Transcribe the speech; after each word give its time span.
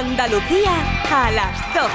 Andalucía 0.00 0.72
a 1.10 1.30
las 1.30 1.74
12. 1.74 1.88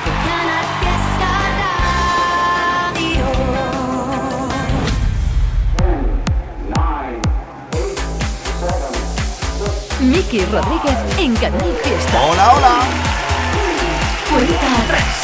Miki 10.01 10.45
Rodríguez 10.45 10.95
en 11.17 11.35
Canal 11.35 11.75
Fiesta. 11.83 12.21
Hola, 12.21 12.53
hola. 12.53 12.75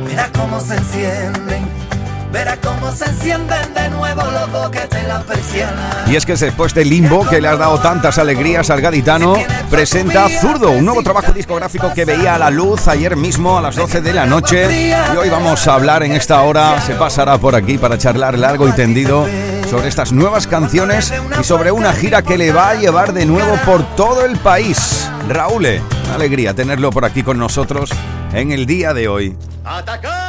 Verás 0.07 0.29
cómo 0.31 0.61
se 0.61 0.77
encienden 0.77 1.88
Verás 2.31 2.59
cómo 2.63 2.91
se 2.91 3.05
encienden 3.05 3.73
de 3.73 3.89
nuevo 3.89 4.21
los 4.23 4.51
dos 4.51 4.69
que 4.69 4.81
te 4.81 5.01
la 5.03 5.21
persiana. 5.21 6.05
Y 6.07 6.15
es 6.15 6.25
que 6.25 6.35
después 6.35 6.73
del 6.75 6.89
limbo 6.89 7.27
que 7.27 7.41
le 7.41 7.47
ha 7.47 7.55
dado 7.55 7.79
tantas 7.79 8.19
alegrías 8.19 8.69
al 8.69 8.81
gaditano, 8.81 9.35
presenta 9.69 10.27
Zurdo, 10.29 10.71
un 10.71 10.85
nuevo 10.85 11.01
trabajo 11.01 11.31
discográfico 11.31 11.91
que 11.93 12.05
veía 12.05 12.35
a 12.35 12.39
la 12.39 12.51
luz 12.51 12.87
ayer 12.87 13.15
mismo 13.15 13.57
a 13.57 13.61
las 13.61 13.75
12 13.75 14.01
de 14.01 14.13
la 14.13 14.27
noche. 14.27 14.89
Y 14.89 15.17
hoy 15.17 15.29
vamos 15.29 15.67
a 15.67 15.73
hablar 15.73 16.03
en 16.03 16.11
esta 16.11 16.41
hora, 16.41 16.79
se 16.81 16.93
pasará 16.93 17.39
por 17.39 17.55
aquí 17.55 17.79
para 17.79 17.97
charlar 17.97 18.37
largo 18.37 18.67
y 18.67 18.73
tendido 18.73 19.25
sobre 19.69 19.87
estas 19.87 20.11
nuevas 20.11 20.45
canciones 20.45 21.11
y 21.39 21.43
sobre 21.43 21.71
una 21.71 21.93
gira 21.93 22.21
que 22.21 22.37
le 22.37 22.51
va 22.51 22.69
a 22.69 22.75
llevar 22.75 23.13
de 23.13 23.25
nuevo 23.25 23.55
por 23.65 23.83
todo 23.95 24.25
el 24.25 24.37
país. 24.37 25.09
Raúl, 25.27 25.67
alegría 26.13 26.53
tenerlo 26.53 26.91
por 26.91 27.05
aquí 27.05 27.23
con 27.23 27.39
nosotros 27.39 27.89
en 28.33 28.51
el 28.51 28.67
día 28.67 28.93
de 28.93 29.07
hoy. 29.07 29.35
¡Atacar! 29.65 30.28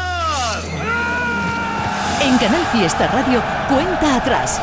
En 2.30 2.38
Canal 2.38 2.64
Fiesta 2.66 3.08
Radio, 3.08 3.42
cuenta 3.68 4.14
atrás. 4.14 4.60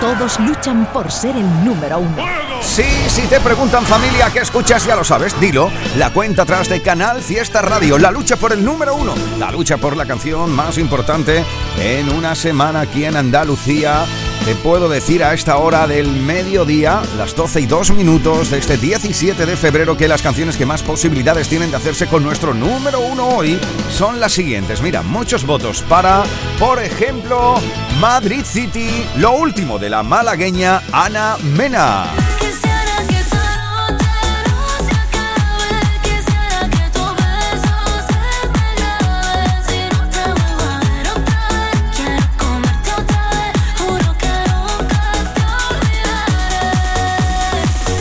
Todos 0.00 0.40
luchan 0.40 0.86
por 0.86 1.12
ser 1.12 1.36
el 1.36 1.64
número 1.64 2.00
uno. 2.00 2.16
Sí, 2.60 2.82
si 3.06 3.22
te 3.28 3.38
preguntan 3.38 3.84
familia 3.84 4.30
qué 4.32 4.40
escuchas, 4.40 4.84
ya 4.84 4.96
lo 4.96 5.04
sabes, 5.04 5.38
dilo. 5.38 5.70
La 5.96 6.10
cuenta 6.10 6.42
atrás 6.42 6.68
de 6.68 6.82
Canal 6.82 7.22
Fiesta 7.22 7.62
Radio, 7.62 7.96
la 7.96 8.10
lucha 8.10 8.36
por 8.36 8.52
el 8.52 8.64
número 8.64 8.96
uno, 8.96 9.14
la 9.38 9.52
lucha 9.52 9.76
por 9.76 9.96
la 9.96 10.04
canción 10.04 10.50
más 10.50 10.78
importante 10.78 11.44
en 11.78 12.08
una 12.08 12.34
semana 12.34 12.80
aquí 12.80 13.04
en 13.04 13.16
Andalucía 13.16 14.04
te 14.44 14.54
puedo 14.54 14.88
decir 14.88 15.22
a 15.22 15.34
esta 15.34 15.56
hora 15.58 15.86
del 15.86 16.08
mediodía, 16.08 17.02
las 17.16 17.34
12 17.34 17.60
y 17.60 17.66
2 17.66 17.92
minutos 17.92 18.50
de 18.50 18.58
este 18.58 18.76
17 18.76 19.46
de 19.46 19.56
febrero, 19.56 19.96
que 19.96 20.08
las 20.08 20.22
canciones 20.22 20.56
que 20.56 20.66
más 20.66 20.82
posibilidades 20.82 21.48
tienen 21.48 21.70
de 21.70 21.76
hacerse 21.76 22.06
con 22.06 22.22
nuestro 22.22 22.54
número 22.54 23.00
uno 23.00 23.28
hoy 23.28 23.58
son 23.90 24.20
las 24.20 24.32
siguientes. 24.32 24.82
Mira, 24.82 25.02
muchos 25.02 25.44
votos 25.44 25.82
para, 25.82 26.24
por 26.58 26.82
ejemplo, 26.82 27.54
Madrid 28.00 28.44
City, 28.44 29.04
lo 29.16 29.32
último 29.32 29.78
de 29.78 29.90
la 29.90 30.02
malagueña 30.02 30.82
Ana 30.92 31.36
Mena. 31.56 32.29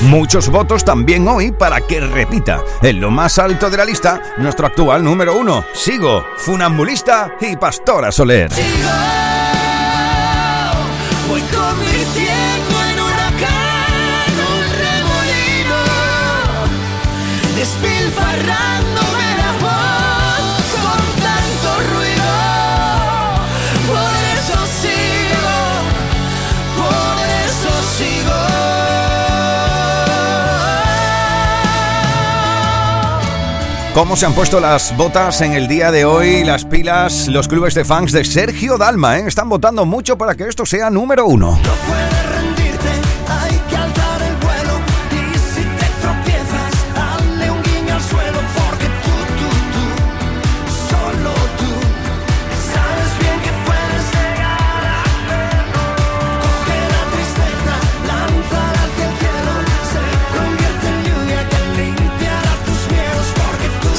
Muchos 0.03 0.47
votos 0.47 0.85
también 0.85 1.27
hoy 1.27 1.51
para 1.51 1.81
que 1.81 1.99
repita 1.99 2.63
en 2.81 3.01
lo 3.01 3.11
más 3.11 3.37
alto 3.37 3.69
de 3.69 3.77
la 3.77 3.83
lista 3.83 4.21
nuestro 4.37 4.65
actual 4.67 5.03
número 5.03 5.37
uno. 5.37 5.65
Sigo, 5.73 6.25
Funambulista 6.37 7.35
y 7.41 7.57
Pastora 7.57 8.09
Soler. 8.11 8.49
¿Cómo 33.99 34.15
se 34.15 34.25
han 34.25 34.31
puesto 34.33 34.61
las 34.61 34.95
botas 34.95 35.41
en 35.41 35.51
el 35.51 35.67
día 35.67 35.91
de 35.91 36.05
hoy, 36.05 36.45
las 36.45 36.63
pilas, 36.63 37.27
los 37.27 37.49
clubes 37.49 37.73
de 37.73 37.83
fans 37.83 38.13
de 38.13 38.23
Sergio 38.23 38.77
Dalma? 38.77 39.19
Eh? 39.19 39.25
Están 39.27 39.49
votando 39.49 39.85
mucho 39.85 40.17
para 40.17 40.35
que 40.35 40.47
esto 40.47 40.65
sea 40.65 40.89
número 40.89 41.25
uno. 41.25 41.59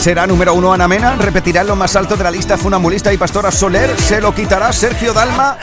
Será 0.00 0.26
número 0.26 0.54
uno 0.54 0.72
Ana 0.72 0.88
Mena, 0.88 1.14
repetirá 1.16 1.62
lo 1.62 1.76
más 1.76 1.94
alto 1.94 2.16
de 2.16 2.24
la 2.24 2.30
lista 2.30 2.56
funambulista 2.56 3.12
y 3.12 3.18
pastora 3.18 3.50
Soler, 3.50 3.94
se 4.00 4.20
lo 4.20 4.34
quitará 4.34 4.72
Sergio 4.72 5.12
Dalma 5.12 5.58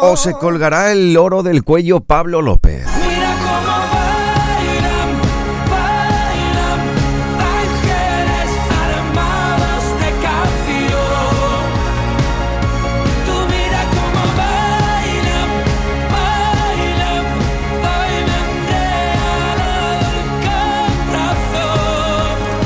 o 0.00 0.16
se 0.16 0.32
colgará 0.32 0.90
el 0.90 1.14
oro 1.18 1.42
del 1.42 1.62
cuello 1.62 2.00
Pablo 2.00 2.40
López. 2.40 2.99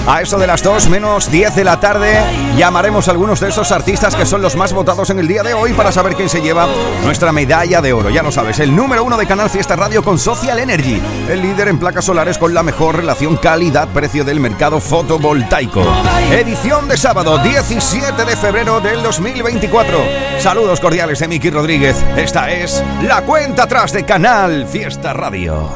A 0.07 0.21
eso 0.21 0.39
de 0.39 0.47
las 0.47 0.63
2 0.63 0.91
menos 0.91 1.31
10 1.31 1.57
de 1.57 1.65
la 1.65 1.81
tarde 1.81 2.21
llamaremos 2.59 3.09
a 3.09 3.13
algunos 3.13 3.41
de 3.41 3.49
esos 3.49 3.73
artistas 3.73 4.15
que 4.15 4.27
son 4.27 4.43
los 4.43 4.55
más 4.55 4.75
votados 4.75 5.09
en 5.09 5.19
el 5.19 5.27
día 5.27 5.43
de 5.43 5.55
hoy 5.55 5.73
para 5.73 5.93
saber 5.93 6.15
quién 6.15 6.29
se 6.29 6.43
lleva 6.43 6.69
nuestra 7.03 7.33
medalla 7.33 7.81
de 7.81 7.95
oro. 7.95 8.11
Ya 8.11 8.23
lo 8.23 8.31
sabes, 8.31 8.59
el 8.59 8.77
número 8.77 9.03
uno 9.03 9.17
de 9.17 9.27
Canal 9.27 9.49
Fiesta 9.49 9.77
Radio 9.77 10.03
con 10.03 10.19
Social 10.19 10.59
Energy, 10.59 11.01
el 11.31 11.41
líder 11.41 11.69
en 11.69 11.79
placas 11.79 12.05
solares 12.05 12.37
con 12.37 12.53
la 12.53 12.63
mejor 12.63 12.97
relación 12.97 13.39
calidad-precio 13.39 14.25
del 14.25 14.41
mercado 14.41 14.79
fotovoltaico. 14.79 15.83
Edición 16.31 16.87
de 16.87 16.99
sábado 16.99 17.39
17 17.39 18.27
de 18.27 18.37
febrero 18.37 18.81
del 18.81 19.03
2024. 19.03 19.99
Saludos 20.39 20.81
cordiales 20.81 21.19
de 21.19 21.29
Miki 21.29 21.49
Rodríguez. 21.49 21.97
Esta 22.15 22.53
es 22.53 22.85
la 23.03 23.23
cuenta 23.23 23.63
atrás 23.63 23.93
de 23.93 24.05
Canal 24.05 24.67
Fiesta 24.67 25.15
Radio. 25.15 25.71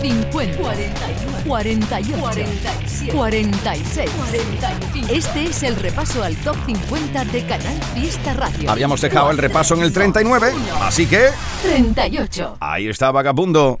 50, 0.00 0.58
41, 0.58 1.23
48, 1.46 2.18
47, 2.18 3.12
46, 3.12 4.10
45. 4.10 5.12
Este 5.12 5.44
es 5.44 5.62
el 5.62 5.76
repaso 5.76 6.22
al 6.22 6.34
top 6.36 6.56
50 6.66 7.24
de 7.26 7.46
Canal 7.46 7.82
Fiesta 7.94 8.34
Radio. 8.34 8.70
Habíamos 8.70 9.00
dejado 9.00 9.30
el 9.30 9.38
repaso 9.38 9.74
en 9.74 9.82
el 9.82 9.92
39, 9.92 10.52
así 10.82 11.06
que... 11.06 11.28
38. 11.62 12.56
Ahí 12.60 12.88
está 12.88 13.10
Vagabundo. 13.10 13.80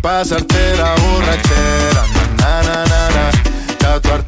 pasarte 0.00 0.76
la 0.76 0.94
borrachera, 0.94 2.04
na 2.38 2.62
na 2.62 2.84
na 2.84 3.02
na, 3.14 3.30
tatuarte 3.78 4.27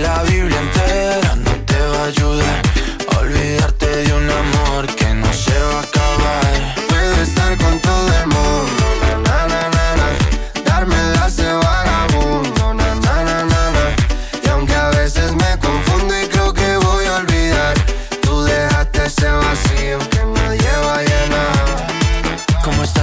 La 0.00 0.22
Biblia 0.22 0.60
entera 0.60 1.34
no 1.34 1.50
te 1.66 1.80
va 1.80 2.02
a 2.02 2.06
ayudar. 2.06 2.62
Olvidarte 3.20 3.86
de 3.86 4.12
un 4.12 4.30
amor 4.30 4.86
que 4.94 5.12
no 5.14 5.32
se 5.32 5.58
va 5.58 5.78
a 5.78 5.82
acabar. 5.82 5.97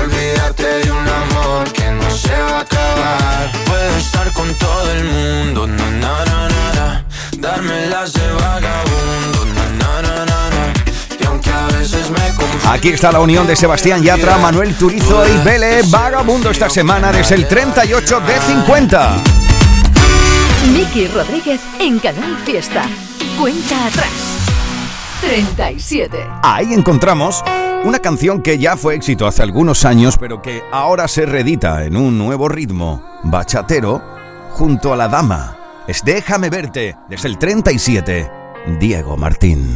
Olvidarte 0.00 0.62
de 0.62 0.90
un 0.90 1.08
amor 1.08 1.72
que 1.72 1.90
no 1.90 2.10
se 2.10 2.32
va 2.40 2.58
a 2.58 2.60
acabar. 2.60 3.52
Puedo 3.66 3.96
estar 3.96 4.32
con 4.32 4.52
todo 4.54 4.92
el 4.92 5.04
mundo, 5.04 5.66
na 5.66 5.90
na 5.90 6.24
na 6.24 6.48
na 6.48 6.72
na, 6.74 7.04
darme 7.38 7.86
las 7.88 8.12
de 8.12 8.32
vagabundo, 8.32 9.44
na 9.56 9.64
na 9.80 10.02
na 10.02 10.24
na 10.24 10.50
na, 10.50 10.72
y 11.20 11.24
aunque 11.26 11.50
a 11.50 11.66
veces 11.78 12.10
me 12.10 12.28
confundo. 12.36 12.70
Aquí 12.70 12.90
está 12.90 13.10
la 13.12 13.20
unión 13.20 13.46
de 13.46 13.56
Sebastián 13.56 14.02
Yatra, 14.02 14.38
Manuel 14.38 14.74
Turizo 14.74 15.26
y 15.26 15.36
Bele 15.44 15.82
Vagabundo 15.88 16.50
esta 16.50 16.70
semana 16.70 17.10
desde 17.10 17.34
el 17.34 17.48
38 17.48 18.20
de 18.20 18.40
50. 18.40 19.16
Miki 20.72 21.08
Rodríguez 21.08 21.60
en 21.80 21.98
Canal 21.98 22.36
Fiesta. 22.44 22.82
Cuenta 23.38 23.86
atrás. 23.86 24.12
37. 25.20 26.26
Ahí 26.42 26.72
encontramos 26.72 27.42
una 27.88 28.00
canción 28.00 28.42
que 28.42 28.58
ya 28.58 28.76
fue 28.76 28.96
éxito 28.96 29.26
hace 29.26 29.42
algunos 29.42 29.86
años, 29.86 30.18
pero 30.20 30.42
que 30.42 30.62
ahora 30.70 31.08
se 31.08 31.24
reedita 31.24 31.86
en 31.86 31.96
un 31.96 32.18
nuevo 32.18 32.46
ritmo 32.46 33.02
bachatero 33.24 34.02
junto 34.50 34.92
a 34.92 34.96
la 34.96 35.08
dama. 35.08 35.56
Es 35.86 36.04
Déjame 36.04 36.50
verte 36.50 36.96
desde 37.08 37.28
el 37.28 37.38
37, 37.38 38.30
Diego 38.78 39.16
Martín. 39.16 39.74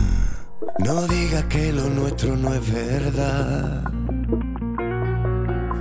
No 0.81 1.07
digas 1.07 1.45
que 1.45 1.73
lo 1.73 1.88
nuestro 1.88 2.37
no 2.37 2.52
es 2.52 2.71
verdad. 2.71 3.83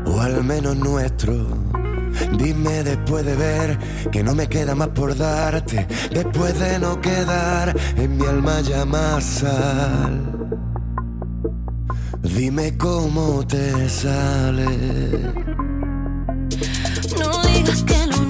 O 0.06 0.22
al 0.22 0.42
menos 0.46 0.78
nuestro. 0.78 1.34
Dime 2.38 2.84
después 2.84 3.26
de 3.26 3.36
ver 3.36 3.78
que 4.10 4.24
no 4.24 4.34
me 4.34 4.48
queda 4.48 4.74
más 4.74 4.90
por 4.90 5.18
darte. 5.18 5.86
Después 6.10 6.58
de 6.58 6.80
no 6.80 7.02
quedar 7.02 7.76
en 7.98 8.18
mi 8.18 8.26
alma 8.26 8.62
ya 8.62 8.86
más 8.86 9.22
sal. 9.26 10.61
Dime 12.24 12.78
cómo 12.78 13.46
te 13.48 13.90
sale. 13.90 14.66
No 17.18 17.42
digas 17.48 17.84
que 17.84 18.08
lo 18.08 18.21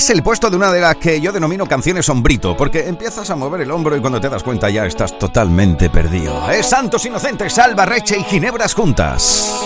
Es 0.00 0.08
el 0.08 0.22
puesto 0.22 0.48
de 0.48 0.56
una 0.56 0.72
de 0.72 0.80
las 0.80 0.96
que 0.96 1.20
yo 1.20 1.30
denomino 1.30 1.66
canciones 1.66 2.06
sombrito, 2.06 2.56
porque 2.56 2.88
empiezas 2.88 3.28
a 3.28 3.36
mover 3.36 3.60
el 3.60 3.70
hombro 3.70 3.94
y 3.94 4.00
cuando 4.00 4.18
te 4.18 4.30
das 4.30 4.42
cuenta 4.42 4.70
ya 4.70 4.86
estás 4.86 5.18
totalmente 5.18 5.90
perdido. 5.90 6.50
Es 6.50 6.70
Santos 6.70 7.04
Inocentes, 7.04 7.52
Salva 7.52 7.84
Reche 7.84 8.16
y 8.18 8.24
Ginebras 8.24 8.72
juntas. 8.72 9.60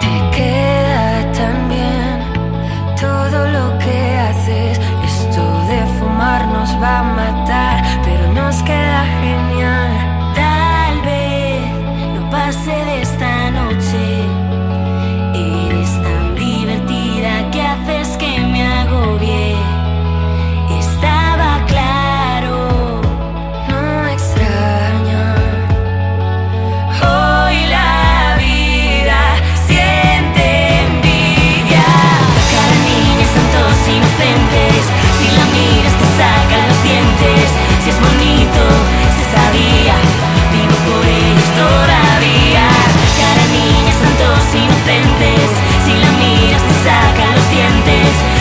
Te 0.00 0.34
queda 0.34 1.30
todo 2.98 3.46
lo 3.48 3.78
que 3.78 4.16
haces. 4.16 4.78
Esto 4.78 5.42
de 5.68 5.98
fumar 5.98 6.48
nos 6.48 6.70
va 6.82 7.00
a 7.00 7.02
matar, 7.02 7.35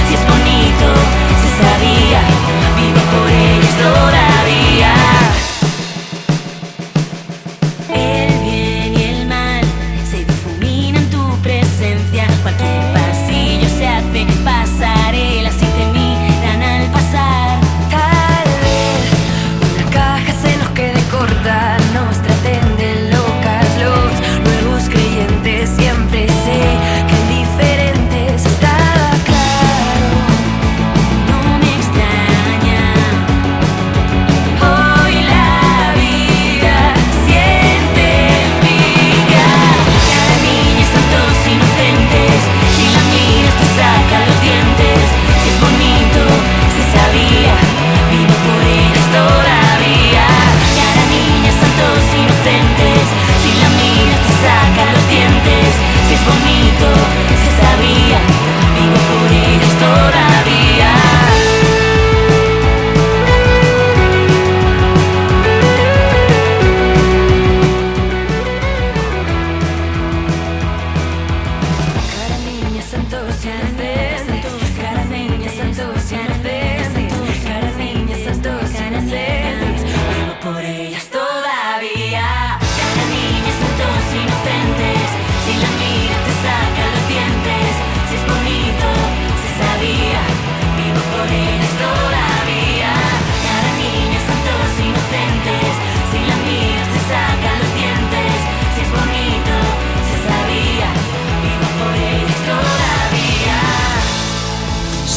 dientes. 0.07 0.44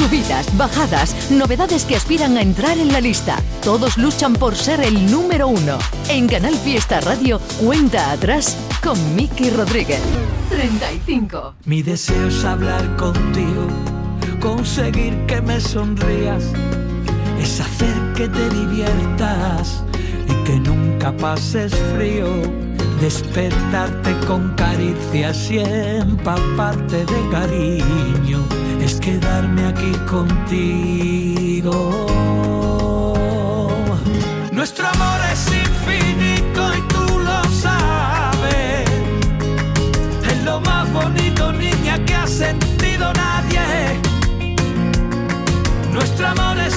Subidas, 0.08 0.56
bajadas, 0.56 1.30
novedades 1.30 1.84
que 1.84 1.94
aspiran 1.94 2.38
a 2.38 2.40
entrar 2.40 2.78
en 2.78 2.90
la 2.90 3.00
lista. 3.00 3.36
Todos 3.62 3.98
luchan 3.98 4.32
por 4.32 4.56
ser 4.56 4.80
el 4.80 5.10
número 5.10 5.48
uno. 5.48 5.76
En 6.08 6.26
Canal 6.26 6.54
Fiesta 6.54 6.98
Radio, 7.02 7.38
cuenta 7.62 8.10
atrás 8.10 8.56
con 8.82 8.96
Miki 9.14 9.50
Rodríguez. 9.50 10.00
35. 10.48 11.56
Mi 11.66 11.82
deseo 11.82 12.28
es 12.28 12.42
hablar 12.42 12.96
contigo, 12.96 13.66
conseguir 14.40 15.26
que 15.26 15.42
me 15.42 15.60
sonrías, 15.60 16.44
es 17.38 17.60
hacer 17.60 17.94
que 18.16 18.28
te 18.28 18.48
diviertas 18.48 19.84
y 20.26 20.44
que 20.44 20.58
nunca 20.58 21.14
pases 21.18 21.74
frío, 21.94 22.28
despertarte 22.98 24.16
con 24.26 24.54
caricias 24.54 25.50
y 25.50 25.58
empaparte 25.58 27.04
de 27.04 27.28
cariño, 27.30 28.42
es 28.88 29.00
quedarme 29.00 29.66
aquí 29.66 29.92
contigo. 30.14 31.76
Nuestro 34.50 34.87
amor 34.88 35.21
es 35.33 35.42
infinito 35.64 36.62
y 36.78 36.80
tú 36.92 37.04
lo 37.28 37.38
sabes. 37.64 38.88
Es 40.30 40.38
lo 40.45 40.61
más 40.61 40.90
bonito, 40.92 41.52
niña, 41.52 42.02
que 42.07 42.14
ha 42.14 42.26
sentido 42.26 43.12
nadie. 43.25 44.00
Nuestro 45.92 46.28
amor 46.28 46.57
es 46.68 46.76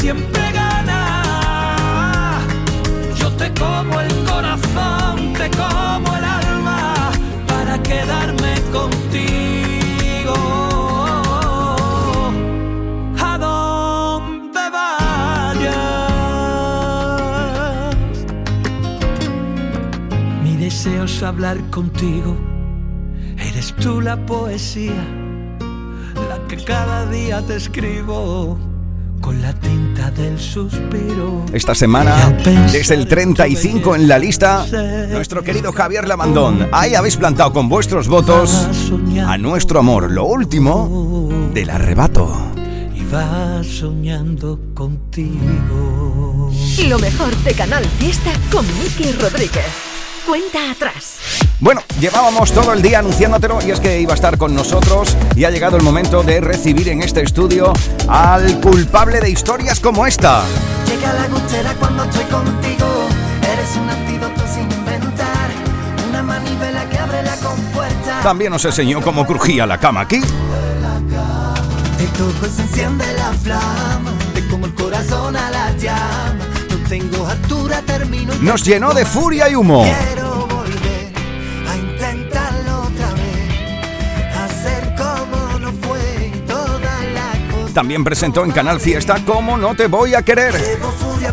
siempre 0.00 0.52
gana. 0.52 1.02
Yo 3.16 3.30
te 3.32 3.52
como 3.54 4.00
el 4.00 4.24
corazón, 4.24 5.32
te 5.34 5.50
como 5.50 6.16
el 6.16 6.24
alma 6.24 7.10
para 7.46 7.82
quedarme 7.82 8.54
contigo. 8.72 10.36
A 13.20 13.38
donde 13.38 14.64
vayas. 14.78 15.76
Mi 20.44 20.56
deseo 20.56 21.04
es 21.04 21.22
hablar 21.22 21.58
contigo. 21.70 22.36
Eres 23.36 23.74
tú 23.76 24.00
la 24.00 24.16
poesía, 24.26 25.04
la 26.28 26.38
que 26.48 26.56
cada 26.64 27.06
día 27.06 27.42
te 27.42 27.56
escribo 27.56 28.67
con 29.28 29.42
la 29.42 29.52
tinta 29.52 30.10
del 30.10 30.40
suspiro. 30.40 31.44
Esta 31.52 31.74
semana, 31.74 32.34
desde 32.72 32.94
el 32.94 33.06
35 33.06 33.94
en 33.94 34.08
la 34.08 34.18
lista, 34.18 34.64
nuestro 35.10 35.42
querido 35.42 35.70
Javier 35.70 36.08
Lamandón. 36.08 36.66
Ahí 36.72 36.94
habéis 36.94 37.18
plantado 37.18 37.52
con 37.52 37.68
vuestros 37.68 38.08
votos 38.08 38.66
a 39.26 39.36
nuestro 39.36 39.80
amor, 39.80 40.10
lo 40.10 40.24
último 40.24 41.28
del 41.52 41.68
arrebato. 41.68 42.34
Y 42.94 43.02
vas 43.12 43.66
soñando 43.66 44.58
contigo. 44.72 46.50
Lo 46.88 46.98
mejor 46.98 47.36
de 47.44 47.52
Canal 47.52 47.84
Fiesta 47.98 48.30
con 48.50 48.64
Miki 48.78 49.12
Rodríguez. 49.12 49.66
Cuenta 50.26 50.70
atrás. 50.70 51.18
Bueno, 51.60 51.82
llevábamos 51.98 52.52
todo 52.52 52.72
el 52.72 52.82
día 52.82 53.00
anunciándotelo 53.00 53.58
y 53.66 53.72
es 53.72 53.80
que 53.80 54.00
iba 54.00 54.12
a 54.12 54.14
estar 54.14 54.38
con 54.38 54.54
nosotros 54.54 55.16
y 55.34 55.44
ha 55.44 55.50
llegado 55.50 55.76
el 55.76 55.82
momento 55.82 56.22
de 56.22 56.40
recibir 56.40 56.88
en 56.88 57.02
este 57.02 57.22
estudio 57.22 57.72
al 58.06 58.60
culpable 58.60 59.20
de 59.20 59.30
historias 59.30 59.80
como 59.80 60.06
esta. 60.06 60.44
Llega 60.86 61.12
la 61.14 61.26
gotera 61.26 61.74
cuando 61.80 62.04
estoy 62.04 62.24
contigo. 62.26 62.86
Eres 63.42 63.76
un 63.76 63.90
antídoto 63.90 64.40
sin 64.54 64.70
inventar. 64.70 65.50
Una 66.08 66.22
manivela 66.22 66.88
que 66.88 66.96
abre 66.96 67.24
la 67.24 67.36
compuerta. 67.36 68.20
También 68.22 68.52
nos 68.52 68.64
enseñó 68.64 69.02
cómo 69.02 69.26
crujía 69.26 69.66
la 69.66 69.78
cama 69.78 70.02
aquí. 70.02 70.20
Te 70.20 72.06
toco 72.16 72.46
y 72.46 72.50
se 72.50 72.62
enciende 72.62 73.04
la 73.14 73.32
flama. 73.32 74.12
Te 74.32 74.46
como 74.46 74.66
el 74.66 74.74
corazón 74.74 75.34
a 75.36 75.50
la 75.50 75.76
llama. 75.76 76.44
No 76.70 76.88
tengo 76.88 77.26
altura, 77.26 77.82
termino. 77.84 78.32
y 78.32 78.38
Nos 78.44 78.62
llenó 78.62 78.94
de 78.94 79.04
furia 79.04 79.50
y 79.50 79.56
humo. 79.56 79.82
Quiero 79.82 80.27
También 87.78 88.02
presentó 88.02 88.44
en 88.44 88.50
Canal 88.50 88.80
Fiesta 88.80 89.18
Cómo 89.24 89.56
no 89.56 89.72
te 89.76 89.86
voy 89.86 90.12
a 90.12 90.22
querer. 90.22 90.52
Llevo 90.52 90.90
furia 90.90 91.32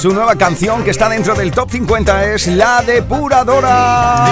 Su 0.00 0.14
nueva 0.14 0.34
canción 0.34 0.82
que 0.82 0.92
está 0.92 1.10
dentro 1.10 1.34
del 1.34 1.50
top 1.50 1.70
50 1.72 2.24
es 2.32 2.46
La 2.46 2.80
Depuradora. 2.80 4.24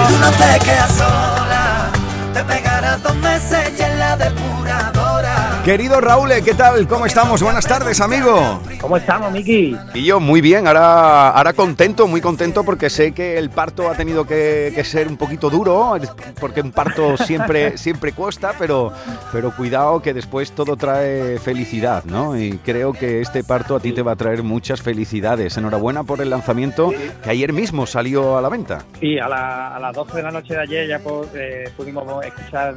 Querido 5.65 5.99
Raúl, 6.01 6.31
¿qué 6.43 6.53
tal? 6.55 6.87
¿Cómo 6.87 7.05
estamos? 7.05 7.43
Buenas 7.43 7.67
tardes, 7.67 7.99
amigo. 8.01 8.59
¿Cómo 8.81 8.97
estamos, 8.97 9.31
Miki? 9.31 9.75
Y 9.93 10.05
yo 10.05 10.19
muy 10.19 10.41
bien, 10.41 10.65
ahora, 10.67 11.29
ahora 11.29 11.53
contento, 11.53 12.07
muy 12.07 12.21
contento 12.21 12.63
porque 12.63 12.89
sé 12.89 13.11
que 13.11 13.37
el 13.37 13.49
parto 13.51 13.87
ha 13.89 13.93
tenido 13.93 14.25
que, 14.25 14.71
que 14.73 14.83
ser 14.83 15.07
un 15.09 15.17
poquito 15.17 15.49
duro, 15.49 15.95
porque 16.39 16.61
un 16.61 16.71
parto 16.71 17.17
siempre, 17.17 17.77
siempre 17.77 18.13
cuesta, 18.13 18.53
pero, 18.57 18.91
pero 19.31 19.51
cuidado 19.55 20.01
que 20.01 20.13
después 20.13 20.53
todo 20.53 20.75
trae 20.75 21.37
felicidad, 21.39 22.03
¿no? 22.05 22.39
Y 22.39 22.57
creo 22.59 22.93
que 22.93 23.21
este 23.21 23.43
parto 23.43 23.75
a 23.75 23.79
ti 23.79 23.91
te 23.91 24.01
va 24.01 24.13
a 24.13 24.15
traer 24.15 24.41
muchas 24.41 24.81
felicidades. 24.81 25.55
Enhorabuena 25.57 26.03
por 26.03 26.21
el 26.21 26.29
lanzamiento 26.31 26.91
que 27.23 27.29
ayer 27.29 27.53
mismo 27.53 27.85
salió 27.85 28.37
a 28.37 28.41
la 28.41 28.49
venta. 28.49 28.79
Sí, 28.99 29.19
a, 29.19 29.27
la- 29.27 29.75
a 29.75 29.79
las 29.79 29.93
12 29.93 30.15
de 30.17 30.23
la 30.23 30.31
noche 30.31 30.53
de 30.55 30.61
ayer 30.61 30.87
ya 30.87 31.01
eh, 31.35 31.69
pudimos 31.77 32.25
escuchar 32.25 32.75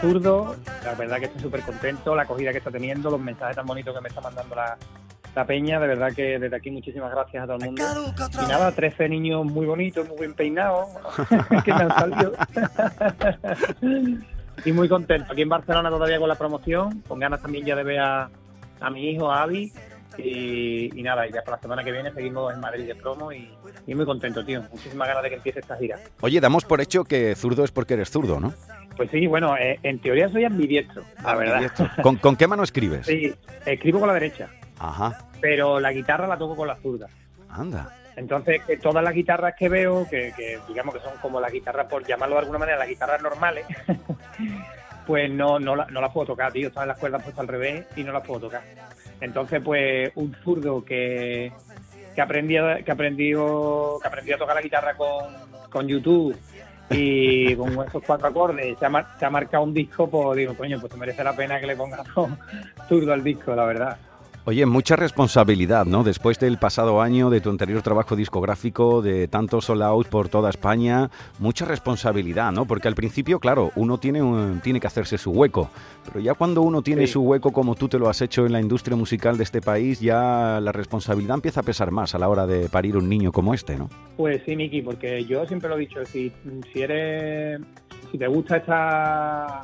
Zurdo. 0.00 0.56
La 0.84 0.94
verdad 0.94 1.18
que 1.18 1.26
estoy 1.26 1.42
súper 1.42 1.60
contento, 1.60 2.16
la 2.16 2.21
acogida 2.22 2.52
que 2.52 2.58
está 2.58 2.70
teniendo, 2.70 3.10
los 3.10 3.20
mensajes 3.20 3.56
tan 3.56 3.66
bonitos 3.66 3.94
que 3.94 4.00
me 4.00 4.08
está 4.08 4.20
mandando 4.20 4.54
la, 4.54 4.76
la 5.34 5.46
peña. 5.46 5.80
De 5.80 5.86
verdad 5.86 6.12
que 6.14 6.38
desde 6.38 6.56
aquí 6.56 6.70
muchísimas 6.70 7.10
gracias 7.10 7.44
a 7.44 7.46
todo 7.46 7.56
el 7.56 7.64
mundo. 7.64 7.82
Y 8.32 8.46
nada, 8.48 8.72
13 8.72 9.08
niños 9.08 9.44
muy 9.44 9.66
bonitos, 9.66 10.08
muy 10.08 10.18
bien 10.18 10.34
peinados, 10.34 10.88
que 11.64 11.72
me 11.72 11.82
han 11.82 11.90
salido. 11.90 12.32
y 14.64 14.72
muy 14.72 14.88
contento. 14.88 15.32
Aquí 15.32 15.42
en 15.42 15.48
Barcelona 15.48 15.90
todavía 15.90 16.18
con 16.18 16.28
la 16.28 16.36
promoción, 16.36 17.02
con 17.08 17.18
ganas 17.18 17.40
también 17.40 17.64
ya 17.64 17.76
de 17.76 17.84
ver 17.84 18.00
a, 18.00 18.30
a 18.80 18.90
mi 18.90 19.10
hijo, 19.10 19.30
a 19.30 19.42
Avi. 19.42 19.72
Y, 20.18 20.98
y 20.98 21.02
nada, 21.02 21.26
y 21.26 21.32
ya 21.32 21.40
para 21.42 21.56
la 21.56 21.62
semana 21.62 21.82
que 21.82 21.90
viene 21.90 22.12
seguimos 22.12 22.52
en 22.52 22.60
Madrid 22.60 22.86
de 22.86 22.94
promo 22.94 23.32
y, 23.32 23.50
y 23.86 23.94
muy 23.94 24.04
contento, 24.04 24.44
tío. 24.44 24.62
Muchísimas 24.70 25.08
ganas 25.08 25.22
de 25.22 25.30
que 25.30 25.36
empiece 25.36 25.60
esta 25.60 25.76
gira. 25.76 25.98
Oye, 26.20 26.38
damos 26.38 26.66
por 26.66 26.82
hecho 26.82 27.04
que 27.04 27.34
zurdo 27.34 27.64
es 27.64 27.70
porque 27.70 27.94
eres 27.94 28.10
zurdo, 28.10 28.38
¿no? 28.38 28.52
Pues 29.02 29.10
sí, 29.10 29.26
bueno, 29.26 29.56
eh, 29.56 29.80
en 29.82 29.98
teoría 29.98 30.28
soy 30.28 30.44
ambidiestro, 30.44 31.02
la 31.24 31.34
verdad. 31.34 31.72
¿Con, 32.02 32.16
con 32.18 32.36
qué 32.36 32.46
mano 32.46 32.62
escribes? 32.62 33.04
Sí, 33.04 33.34
escribo 33.66 33.98
con 33.98 34.06
la 34.06 34.14
derecha, 34.14 34.48
Ajá, 34.78 35.26
pero 35.40 35.80
la 35.80 35.92
guitarra 35.92 36.28
la 36.28 36.38
toco 36.38 36.54
con 36.54 36.68
la 36.68 36.76
zurda. 36.76 37.08
anda. 37.50 37.96
Entonces, 38.14 38.62
que 38.64 38.76
todas 38.76 39.02
las 39.02 39.12
guitarras 39.12 39.54
que 39.58 39.68
veo, 39.68 40.06
que, 40.08 40.32
que 40.36 40.56
digamos 40.68 40.94
que 40.94 41.00
son 41.00 41.14
como 41.20 41.40
las 41.40 41.50
guitarras, 41.50 41.88
por 41.88 42.06
llamarlo 42.06 42.36
de 42.36 42.40
alguna 42.42 42.58
manera, 42.60 42.78
las 42.78 42.86
guitarras 42.86 43.20
normales, 43.22 43.66
pues 45.06 45.28
no, 45.30 45.58
no, 45.58 45.74
la- 45.74 45.86
no 45.86 46.00
las 46.00 46.12
puedo 46.12 46.26
tocar, 46.28 46.52
tío. 46.52 46.68
Están 46.68 46.86
las 46.86 46.98
cuerdas 46.98 47.22
puestas 47.24 47.40
al 47.40 47.48
revés 47.48 47.86
y 47.96 48.04
no 48.04 48.12
las 48.12 48.24
puedo 48.24 48.38
tocar. 48.42 48.62
Entonces, 49.20 49.60
pues, 49.64 50.12
un 50.14 50.32
zurdo 50.44 50.84
que, 50.84 51.50
que 52.14 52.20
aprendió, 52.20 52.62
que 52.84 52.92
aprendió, 52.92 53.98
que 54.00 54.06
aprendió 54.06 54.36
a 54.36 54.38
tocar 54.38 54.54
la 54.54 54.62
guitarra 54.62 54.94
con, 54.94 55.34
con 55.70 55.88
YouTube 55.88 56.36
y 56.92 57.54
con 57.56 57.70
esos 57.86 58.02
cuatro 58.06 58.28
acordes 58.28 58.78
se 58.78 58.86
ha, 58.86 58.88
mar- 58.88 59.06
se 59.18 59.24
ha 59.24 59.30
marcado 59.30 59.64
un 59.64 59.74
disco, 59.74 60.08
pues 60.08 60.36
digo, 60.38 60.54
coño, 60.54 60.78
pues 60.80 60.94
merece 60.96 61.22
la 61.24 61.34
pena 61.34 61.60
que 61.60 61.66
le 61.66 61.76
ponga 61.76 62.02
zurdo 62.88 63.12
al 63.12 63.22
disco, 63.24 63.54
la 63.54 63.64
verdad. 63.64 63.96
Oye, 64.44 64.66
mucha 64.66 64.96
responsabilidad, 64.96 65.86
¿no? 65.86 66.02
Después 66.02 66.36
del 66.40 66.58
pasado 66.58 67.00
año, 67.00 67.30
de 67.30 67.40
tu 67.40 67.48
anterior 67.48 67.80
trabajo 67.80 68.16
discográfico, 68.16 69.00
de 69.00 69.28
tantos 69.28 69.66
sold 69.66 69.82
out 69.82 70.08
por 70.08 70.28
toda 70.28 70.50
España, 70.50 71.10
mucha 71.38 71.64
responsabilidad, 71.64 72.50
¿no? 72.50 72.64
Porque 72.64 72.88
al 72.88 72.96
principio, 72.96 73.38
claro, 73.38 73.70
uno 73.76 73.98
tiene, 73.98 74.20
un- 74.20 74.60
tiene 74.60 74.80
que 74.80 74.88
hacerse 74.88 75.16
su 75.16 75.30
hueco, 75.30 75.70
pero 76.04 76.18
ya 76.18 76.34
cuando 76.34 76.62
uno 76.62 76.82
tiene 76.82 77.06
Sí. 77.06 77.12
su 77.12 77.20
hueco 77.22 77.52
como 77.52 77.76
tú 77.76 77.88
te 77.88 78.00
lo 78.00 78.08
has 78.08 78.20
hecho 78.20 78.44
en 78.44 78.50
la 78.50 78.60
industria 78.60 78.96
musical 78.96 79.36
de 79.38 79.44
este 79.44 79.60
país, 79.60 80.00
ya 80.00 80.58
la 80.60 80.72
responsabilidad 80.72 81.36
empieza 81.36 81.60
a 81.60 81.62
pesar 81.62 81.92
más 81.92 82.16
a 82.16 82.18
la 82.18 82.28
hora 82.28 82.44
de 82.44 82.68
parir 82.68 82.96
un 82.96 83.08
niño 83.08 83.30
como 83.30 83.54
este, 83.54 83.76
¿no? 83.76 83.88
Pues 84.16 84.42
sí, 84.44 84.56
Miki, 84.56 84.82
porque 84.82 85.24
yo 85.24 85.46
siempre 85.46 85.68
lo 85.68 85.76
he 85.76 85.80
dicho, 85.80 86.04
si, 86.04 86.32
si 86.72 86.82
eres, 86.82 87.60
si 88.10 88.18
te 88.18 88.26
gusta 88.26 88.56
esta, 88.56 89.60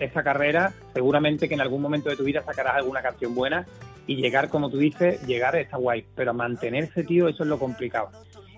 esta 0.00 0.22
carrera, 0.24 0.72
seguramente 0.92 1.48
que 1.48 1.54
en 1.54 1.60
algún 1.60 1.80
momento 1.82 2.08
de 2.10 2.16
tu 2.16 2.24
vida 2.24 2.42
sacarás 2.44 2.74
alguna 2.76 3.00
canción 3.00 3.32
buena 3.34 3.64
y 4.08 4.16
llegar, 4.16 4.48
como 4.48 4.68
tú 4.70 4.78
dices, 4.78 5.24
llegar 5.26 5.54
está 5.54 5.76
guay, 5.76 6.04
pero 6.16 6.34
mantenerse, 6.34 7.04
tío, 7.04 7.28
eso 7.28 7.44
es 7.44 7.48
lo 7.48 7.58
complicado. 7.60 8.10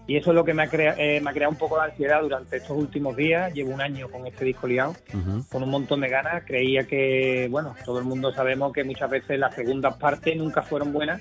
Y 0.07 0.17
eso 0.17 0.31
es 0.31 0.35
lo 0.35 0.45
que 0.45 0.55
me 0.55 0.63
ha, 0.63 0.67
crea- 0.69 0.95
eh, 0.97 1.21
me 1.21 1.31
ha 1.31 1.33
creado 1.33 1.53
un 1.53 1.59
poco 1.59 1.77
de 1.79 1.85
ansiedad 1.91 2.21
durante 2.23 2.57
estos 2.57 2.77
últimos 2.77 3.15
días. 3.17 3.53
Llevo 3.53 3.73
un 3.75 3.81
año 3.81 4.09
con 4.09 4.27
este 4.27 4.45
disco 4.47 4.67
liado, 4.67 4.95
Ujú. 5.13 5.45
con 5.51 5.63
un 5.63 5.71
montón 5.71 6.01
de 6.01 6.09
ganas. 6.09 6.43
Creía 6.47 6.85
que, 6.85 7.47
bueno, 7.51 7.77
todo 7.85 7.99
el 7.99 8.05
mundo 8.07 8.33
sabemos 8.33 8.73
que 8.73 8.83
muchas 8.83 9.11
veces 9.11 9.39
las 9.39 9.55
segundas 9.55 9.97
partes 9.99 10.37
nunca 10.37 10.63
fueron 10.63 10.93
buenas 10.93 11.21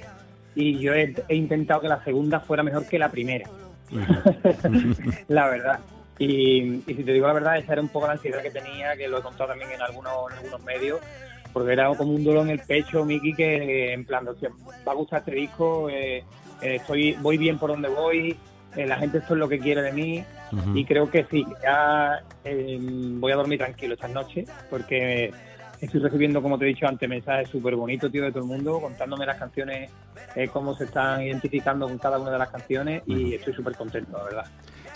y 0.55 0.79
yo 0.79 0.93
he, 0.93 1.13
he 1.27 1.35
intentado 1.35 1.81
que 1.81 1.87
la 1.87 2.03
segunda 2.03 2.39
fuera 2.39 2.63
mejor 2.63 2.87
que 2.87 2.97
la 2.97 3.11
primera 3.11 3.47
la 5.27 5.47
verdad. 5.49 5.79
Y, 6.17 6.81
y 6.85 6.95
si 6.95 7.03
te 7.03 7.13
digo 7.13 7.27
la 7.27 7.33
verdad, 7.33 7.57
esa 7.57 7.73
era 7.73 7.81
un 7.81 7.87
poco 7.89 8.07
la 8.07 8.13
ansiedad 8.13 8.41
que 8.41 8.51
tenía, 8.51 8.95
que 8.97 9.07
lo 9.07 9.19
he 9.19 9.21
contado 9.21 9.49
también 9.49 9.71
en 9.71 9.81
algunos, 9.81 10.13
en 10.31 10.37
algunos 10.37 10.63
medios, 10.63 10.99
porque 11.53 11.73
era 11.73 11.93
como 11.95 12.13
un 12.13 12.23
dolor 12.23 12.45
en 12.45 12.51
el 12.51 12.59
pecho, 12.59 13.05
Miki, 13.05 13.33
que 13.33 13.93
en 13.93 14.05
plan, 14.05 14.27
hostia, 14.27 14.49
va 14.87 14.91
a 14.91 14.95
gustar 14.95 15.19
este 15.19 15.31
disco, 15.31 15.89
eh, 15.89 16.23
eh, 16.61 16.75
estoy, 16.75 17.13
voy 17.21 17.37
bien 17.37 17.57
por 17.57 17.71
donde 17.71 17.89
voy, 17.89 18.37
eh, 18.75 18.85
la 18.85 18.97
gente 18.97 19.17
esto 19.17 19.33
es 19.33 19.39
lo 19.39 19.49
que 19.49 19.59
quiere 19.59 19.81
de 19.81 19.91
mí, 19.91 20.23
y 20.73 20.83
creo 20.85 21.09
que 21.09 21.25
sí, 21.29 21.45
ya 21.61 22.23
eh, 22.43 22.77
voy 22.81 23.31
a 23.31 23.35
dormir 23.35 23.59
tranquilo 23.59 23.93
esta 23.93 24.07
noche, 24.07 24.45
porque 24.69 25.31
estoy 25.79 25.99
recibiendo, 25.99 26.41
como 26.41 26.57
te 26.57 26.65
he 26.65 26.69
dicho 26.69 26.87
antes, 26.87 27.07
mensajes 27.07 27.49
súper 27.49 27.75
bonitos, 27.75 28.11
tío, 28.11 28.23
de 28.23 28.31
todo 28.31 28.43
el 28.43 28.49
mundo, 28.49 28.79
contándome 28.81 29.25
las 29.25 29.37
canciones, 29.37 29.91
eh, 30.35 30.47
cómo 30.47 30.75
se 30.75 30.85
están 30.85 31.23
identificando 31.23 31.87
con 31.87 31.97
cada 31.97 32.19
una 32.19 32.31
de 32.31 32.37
las 32.37 32.49
canciones, 32.49 33.03
y 33.05 33.35
estoy 33.35 33.53
súper 33.53 33.75
contento, 33.75 34.17
la 34.17 34.23
verdad. 34.23 34.45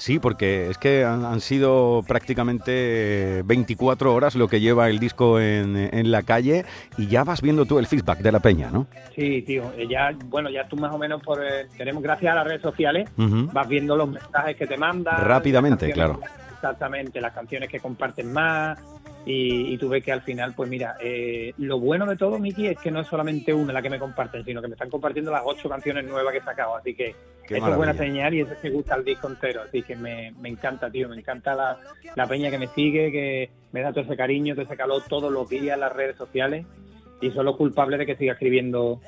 Sí, 0.03 0.19
porque 0.19 0.69
es 0.69 0.77
que 0.77 1.05
han, 1.05 1.23
han 1.23 1.39
sido 1.39 2.03
prácticamente 2.05 3.41
24 3.45 4.13
horas 4.13 4.35
lo 4.35 4.49
que 4.49 4.59
lleva 4.59 4.89
el 4.89 4.99
disco 4.99 5.39
en, 5.39 5.77
en 5.77 6.11
la 6.11 6.23
calle 6.23 6.65
y 6.97 7.07
ya 7.07 7.23
vas 7.23 7.41
viendo 7.41 7.65
tú 7.65 7.79
el 7.79 7.87
feedback 7.87 8.19
de 8.19 8.33
la 8.33 8.41
peña, 8.41 8.69
¿no? 8.69 8.85
Sí, 9.15 9.43
tío, 9.43 9.71
eh, 9.77 9.87
ya, 9.89 10.11
bueno, 10.25 10.49
ya 10.49 10.67
tú 10.67 10.75
más 10.75 10.93
o 10.93 10.97
menos 10.97 11.23
por, 11.23 11.41
eh, 11.41 11.67
tenemos, 11.77 12.03
gracias 12.03 12.33
a 12.33 12.35
las 12.35 12.45
redes 12.45 12.61
sociales, 12.61 13.09
vas 13.15 13.65
viendo 13.69 13.95
los 13.95 14.09
mensajes 14.09 14.57
que 14.57 14.67
te 14.67 14.75
mandan. 14.75 15.23
Rápidamente, 15.23 15.89
claro. 15.93 16.19
Exactamente, 16.53 17.21
las 17.21 17.31
canciones 17.31 17.69
que 17.69 17.79
comparten 17.79 18.33
más 18.33 18.77
y, 19.25 19.73
y 19.73 19.77
tú 19.77 19.89
ves 19.89 20.03
que 20.03 20.11
al 20.11 20.21
final, 20.21 20.53
pues 20.55 20.69
mira, 20.69 20.95
eh, 21.01 21.53
lo 21.57 21.79
bueno 21.79 22.05
de 22.05 22.17
todo, 22.17 22.39
Miki, 22.39 22.67
es 22.67 22.79
que 22.79 22.91
no 22.91 23.01
es 23.01 23.07
solamente 23.07 23.53
una 23.53 23.73
la 23.73 23.81
que 23.81 23.89
me 23.89 23.99
comparten, 23.99 24.43
sino 24.43 24.61
que 24.61 24.67
me 24.67 24.73
están 24.73 24.89
compartiendo 24.89 25.31
las 25.31 25.43
ocho 25.45 25.69
canciones 25.69 26.05
nuevas 26.05 26.31
que 26.33 26.39
he 26.39 26.43
sacado, 26.43 26.75
así 26.75 26.93
que 26.93 27.15
Qué 27.47 27.57
eso 27.57 27.69
es 27.69 27.75
buena 27.77 27.93
señal 27.93 28.33
y 28.33 28.41
eso 28.41 28.53
es 28.53 28.59
que 28.59 28.69
gusta 28.69 28.95
el 28.95 29.05
disco 29.05 29.27
entero, 29.27 29.61
así 29.61 29.81
que 29.81 29.95
me, 29.95 30.31
me 30.39 30.49
encanta, 30.49 30.89
tío, 30.89 31.07
me 31.09 31.17
encanta 31.17 31.55
la, 31.55 31.77
la 32.15 32.27
peña 32.27 32.49
que 32.49 32.57
me 32.57 32.67
sigue, 32.67 33.11
que 33.11 33.49
me 33.71 33.81
da 33.81 33.91
todo 33.91 34.03
ese 34.03 34.15
cariño, 34.15 34.55
todo 34.55 34.65
ese 34.65 34.77
calor 34.77 35.03
todos 35.07 35.31
los 35.31 35.49
días 35.49 35.75
en 35.75 35.81
las 35.81 35.93
redes 35.93 36.15
sociales. 36.15 36.65
Y 37.21 37.31
son 37.31 37.45
los 37.45 37.55
culpables 37.55 37.99
de 37.99 38.05
que 38.05 38.17
siga 38.17 38.33
escribiendo 38.33 38.99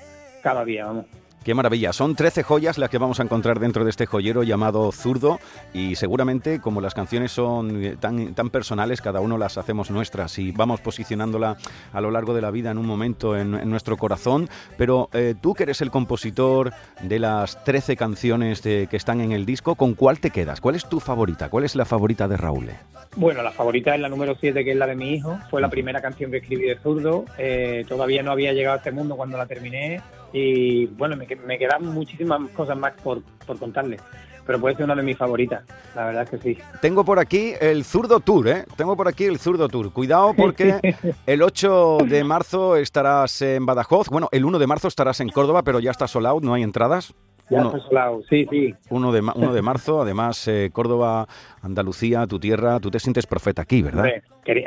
cada 0.41 0.63
día, 0.63 0.85
vamos. 0.85 1.05
Qué 1.45 1.53
maravilla. 1.53 1.93
Son 1.93 2.15
13 2.15 2.41
joyas 2.41 2.79
las 2.79 2.89
que 2.89 2.97
vamos 2.97 3.19
a 3.19 3.23
encontrar 3.23 3.59
dentro 3.59 3.83
de 3.83 3.91
este 3.91 4.07
joyero 4.07 4.41
llamado 4.41 4.91
Zurdo 4.91 5.37
y 5.75 5.95
seguramente 5.95 6.59
como 6.59 6.81
las 6.81 6.95
canciones 6.95 7.31
son 7.33 7.83
eh, 7.83 7.97
tan, 7.99 8.33
tan 8.33 8.49
personales, 8.49 8.99
cada 8.99 9.21
uno 9.21 9.37
las 9.37 9.59
hacemos 9.59 9.91
nuestras 9.91 10.39
y 10.39 10.51
vamos 10.51 10.81
posicionándola 10.81 11.55
a 11.93 12.01
lo 12.01 12.09
largo 12.09 12.33
de 12.33 12.41
la 12.41 12.49
vida 12.49 12.71
en 12.71 12.79
un 12.79 12.87
momento 12.87 13.37
en, 13.37 13.53
en 13.53 13.69
nuestro 13.69 13.95
corazón. 13.95 14.49
Pero 14.75 15.07
eh, 15.13 15.35
tú 15.39 15.53
que 15.53 15.63
eres 15.63 15.81
el 15.81 15.91
compositor 15.91 16.73
de 17.03 17.19
las 17.19 17.63
13 17.63 17.95
canciones 17.95 18.63
de- 18.63 18.87
que 18.89 18.97
están 18.97 19.21
en 19.21 19.31
el 19.31 19.45
disco, 19.45 19.75
¿con 19.75 19.93
cuál 19.93 20.19
te 20.19 20.31
quedas? 20.31 20.59
¿Cuál 20.59 20.73
es 20.73 20.89
tu 20.89 20.99
favorita? 20.99 21.49
¿Cuál 21.49 21.63
es 21.65 21.75
la 21.75 21.85
favorita 21.85 22.27
de 22.27 22.37
Raúl? 22.37 22.71
Bueno, 23.17 23.43
la 23.43 23.51
favorita 23.51 23.93
es 23.93 24.01
la 24.01 24.09
número 24.09 24.35
7, 24.41 24.65
que 24.65 24.71
es 24.71 24.77
la 24.77 24.87
de 24.87 24.95
mi 24.95 25.13
hijo. 25.13 25.37
Fue 25.51 25.61
la 25.61 25.69
primera 25.69 26.01
canción 26.01 26.31
que 26.31 26.37
escribí 26.37 26.63
de 26.63 26.77
zurdo. 26.79 27.25
Eh, 27.37 27.85
todavía 27.87 28.23
no 28.23 28.31
había 28.31 28.51
llegado 28.51 28.73
a 28.73 28.77
este 28.77 28.91
mundo 28.91 29.15
cuando 29.15 29.37
la 29.37 29.45
terminé. 29.45 30.01
Y 30.37 30.85
bueno, 30.87 31.15
me, 31.15 31.25
me 31.47 31.57
quedan 31.57 31.85
muchísimas 31.85 32.49
cosas 32.51 32.77
más 32.77 32.91
por, 33.01 33.21
por 33.47 33.57
contarles. 33.57 34.01
Pero 34.45 34.59
puede 34.59 34.75
ser 34.75 34.83
una 34.85 34.93
de 34.95 35.01
mis 35.01 35.17
favoritas. 35.17 35.63
La 35.95 36.05
verdad 36.05 36.23
es 36.23 36.29
que 36.29 36.37
sí. 36.37 36.57
Tengo 36.81 37.03
por 37.05 37.17
aquí 37.19 37.53
el 37.59 37.83
Zurdo 37.83 38.19
Tour, 38.19 38.47
¿eh? 38.49 38.65
Tengo 38.75 38.95
por 38.95 39.07
aquí 39.07 39.23
el 39.23 39.39
Zurdo 39.39 39.67
Tour. 39.69 39.91
Cuidado 39.93 40.33
porque 40.35 40.79
el 41.25 41.41
8 41.41 41.99
de 42.07 42.23
marzo 42.23 42.75
estarás 42.75 43.41
en 43.41 43.65
Badajoz. 43.65 44.09
Bueno, 44.09 44.27
el 44.31 44.45
1 44.45 44.59
de 44.59 44.67
marzo 44.67 44.87
estarás 44.87 45.19
en 45.21 45.29
Córdoba, 45.29 45.63
pero 45.63 45.79
ya 45.79 45.89
está 45.91 46.05
sold 46.07 46.27
out, 46.27 46.43
no 46.43 46.53
hay 46.53 46.61
entradas. 46.63 47.13
Ya 47.49 47.61
Uno- 47.61 47.75
está 47.75 47.87
solado. 47.87 48.21
Sí, 48.29 48.45
sí. 48.51 48.75
1 48.89 49.11
de, 49.13 49.21
1 49.21 49.53
de 49.53 49.61
marzo, 49.61 50.01
además 50.01 50.47
eh, 50.47 50.69
Córdoba, 50.73 51.27
Andalucía, 51.61 52.27
tu 52.27 52.39
tierra, 52.39 52.79
tú 52.79 52.91
te 52.91 52.99
sientes 52.99 53.25
profeta 53.25 53.61
aquí, 53.63 53.81
¿verdad? 53.81 54.05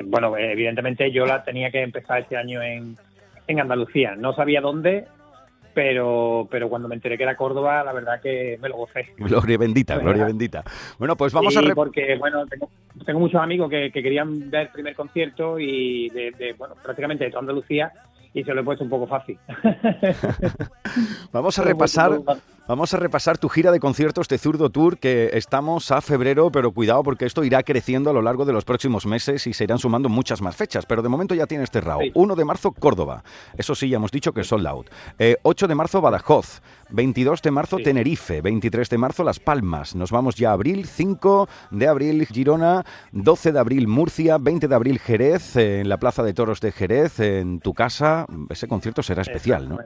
Bueno, 0.07 0.37
evidentemente 0.37 1.13
yo 1.13 1.25
la 1.27 1.45
tenía 1.45 1.71
que 1.71 1.83
empezar 1.83 2.21
este 2.23 2.37
año 2.37 2.63
en, 2.63 2.97
en 3.47 3.61
Andalucía. 3.61 4.17
No 4.17 4.33
sabía 4.35 4.61
dónde, 4.61 5.07
pero, 5.79 6.49
pero 6.51 6.69
cuando 6.69 6.89
me 6.89 6.97
enteré 6.97 7.17
que 7.17 7.23
era 7.23 7.37
Córdoba, 7.37 7.85
la 7.85 7.93
verdad 7.93 8.21
que 8.21 8.59
me 8.61 8.69
lo 8.69 8.79
gocé. 8.79 9.07
Gloria 9.17 9.57
bendita, 9.57 9.97
gloria 9.97 10.25
bendita. 10.25 10.65
Bueno, 10.99 11.15
pues 11.17 11.33
vamos 11.33 11.53
Sí, 11.55 11.61
a... 11.61 11.63
re- 11.63 11.73
porque 11.77 12.17
bueno, 12.19 12.45
tengo, 12.47 12.69
tengo 13.07 13.21
muchos 13.21 13.41
amigos 13.41 13.71
que, 13.71 13.93
que 13.93 14.03
querían 14.03 14.51
ver 14.51 14.63
el 14.63 14.69
primer 14.71 14.97
concierto 14.97 15.57
y 15.57 16.09
de, 16.09 16.33
de, 16.33 16.53
bueno, 16.55 16.75
prácticamente 16.83 17.23
de 17.27 17.31
toda 17.31 17.43
Andalucía 17.43 17.93
y 18.35 18.43
se 18.43 18.53
lo 18.55 18.63
he 18.63 18.65
puesto 18.65 18.83
un 18.83 18.91
poco 18.91 19.07
fácil. 19.07 19.39
Vamos 21.33 21.57
a 21.61 21.63
repasar... 21.63 22.19
Vamos 22.69 22.93
a 22.93 22.99
repasar 22.99 23.39
tu 23.39 23.49
gira 23.49 23.73
de 23.73 23.81
conciertos 23.81 24.29
de 24.29 24.37
Zurdo 24.37 24.69
Tour, 24.69 24.99
que 24.99 25.31
estamos 25.33 25.91
a 25.91 26.03
febrero, 26.03 26.51
pero 26.53 26.71
cuidado 26.71 27.03
porque 27.03 27.25
esto 27.25 27.43
irá 27.43 27.63
creciendo 27.63 28.11
a 28.11 28.13
lo 28.13 28.21
largo 28.21 28.45
de 28.45 28.53
los 28.53 28.67
próximos 28.67 29.07
meses 29.07 29.47
y 29.47 29.55
se 29.55 29.65
irán 29.65 29.79
sumando 29.79 30.11
muchas 30.11 30.43
más 30.43 30.55
fechas. 30.55 30.85
Pero 30.85 31.01
de 31.01 31.09
momento 31.09 31.35
ya 31.35 31.47
tienes 31.47 31.71
cerrado. 31.71 32.01
Sí. 32.01 32.11
1 32.13 32.37
de 32.37 32.45
marzo, 32.45 32.73
Córdoba. 32.73 33.25
Eso 33.57 33.75
sí, 33.75 33.89
ya 33.89 33.97
hemos 33.97 34.11
dicho 34.11 34.35
que 34.35 34.43
es 34.43 34.47
sold 34.49 34.67
out. 34.67 34.91
Eh, 35.19 35.39
8 35.45 35.67
de 35.67 35.75
marzo, 35.75 36.03
Badajoz. 36.03 36.61
22 36.91 37.41
de 37.41 37.51
marzo, 37.51 37.79
Sí. 37.79 37.85
Tenerife. 37.85 38.43
23 38.43 38.91
de 38.91 38.99
marzo, 38.99 39.25
Las 39.25 39.41
Palmas. 39.41 39.95
Nos 39.95 40.11
vamos 40.11 40.35
ya 40.35 40.51
a 40.51 40.53
abril. 40.53 40.85
5 40.87 41.49
de 41.71 41.89
abril, 41.89 42.27
Girona. 42.27 42.85
12 43.13 43.53
de 43.53 43.59
abril, 43.61 43.89
Murcia. 43.89 44.37
20 44.37 44.69
de 44.69 44.75
abril, 44.75 44.99
Jerez. 44.99 45.57
eh, 45.57 45.81
En 45.81 45.89
la 45.89 45.97
Plaza 45.97 46.23
de 46.23 46.35
Toros 46.35 46.61
de 46.61 46.71
Jerez, 46.73 47.19
en 47.21 47.61
tu 47.61 47.73
casa. 47.73 48.27
Ese 48.51 48.69
concierto 48.69 49.03
será 49.03 49.23
especial, 49.23 49.71
¿no? 49.71 49.79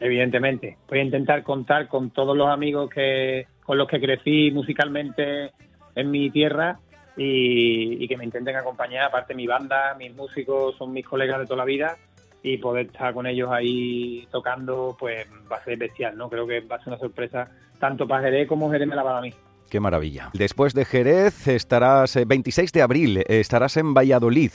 Evidentemente. 0.00 0.76
Voy 0.88 1.00
a 1.00 1.02
intentar 1.02 1.42
contar 1.42 1.88
con 1.88 2.10
todos 2.10 2.36
los 2.36 2.48
amigos 2.48 2.88
que 2.90 3.46
con 3.64 3.76
los 3.76 3.86
que 3.86 4.00
crecí 4.00 4.50
musicalmente 4.50 5.52
en 5.94 6.10
mi 6.10 6.30
tierra 6.30 6.78
y, 7.16 8.06
que 8.08 8.16
me 8.16 8.24
intenten 8.24 8.56
acompañar. 8.56 9.04
Aparte, 9.04 9.34
mi 9.34 9.46
banda, 9.46 9.94
mis 9.98 10.14
músicos 10.14 10.76
son 10.76 10.92
mis 10.92 11.04
colegas 11.04 11.40
de 11.40 11.44
toda 11.44 11.58
la 11.58 11.64
vida 11.64 11.96
y 12.42 12.56
poder 12.58 12.86
estar 12.86 13.12
con 13.12 13.26
ellos 13.26 13.50
ahí 13.50 14.26
tocando, 14.30 14.96
pues 14.98 15.26
va 15.50 15.56
a 15.56 15.64
ser 15.64 15.76
bestial, 15.76 16.16
¿no? 16.16 16.30
Creo 16.30 16.46
que 16.46 16.60
va 16.60 16.76
a 16.76 16.78
ser 16.78 16.88
una 16.88 16.98
sorpresa 16.98 17.50
tanto 17.78 18.06
para 18.06 18.22
Jerez 18.22 18.48
como 18.48 18.70
Jerez 18.70 18.88
me 18.88 18.96
la 18.96 19.02
va 19.02 19.10
a 19.10 19.14
dar 19.14 19.22
a 19.24 19.26
mí. 19.26 19.34
Qué 19.68 19.80
maravilla. 19.80 20.30
Después 20.32 20.72
de 20.72 20.84
Jerez 20.84 21.46
estarás, 21.46 22.16
eh, 22.16 22.24
26 22.24 22.72
de 22.72 22.82
abril, 22.82 23.18
eh, 23.18 23.24
estarás 23.28 23.76
en 23.76 23.92
Valladolid. 23.92 24.52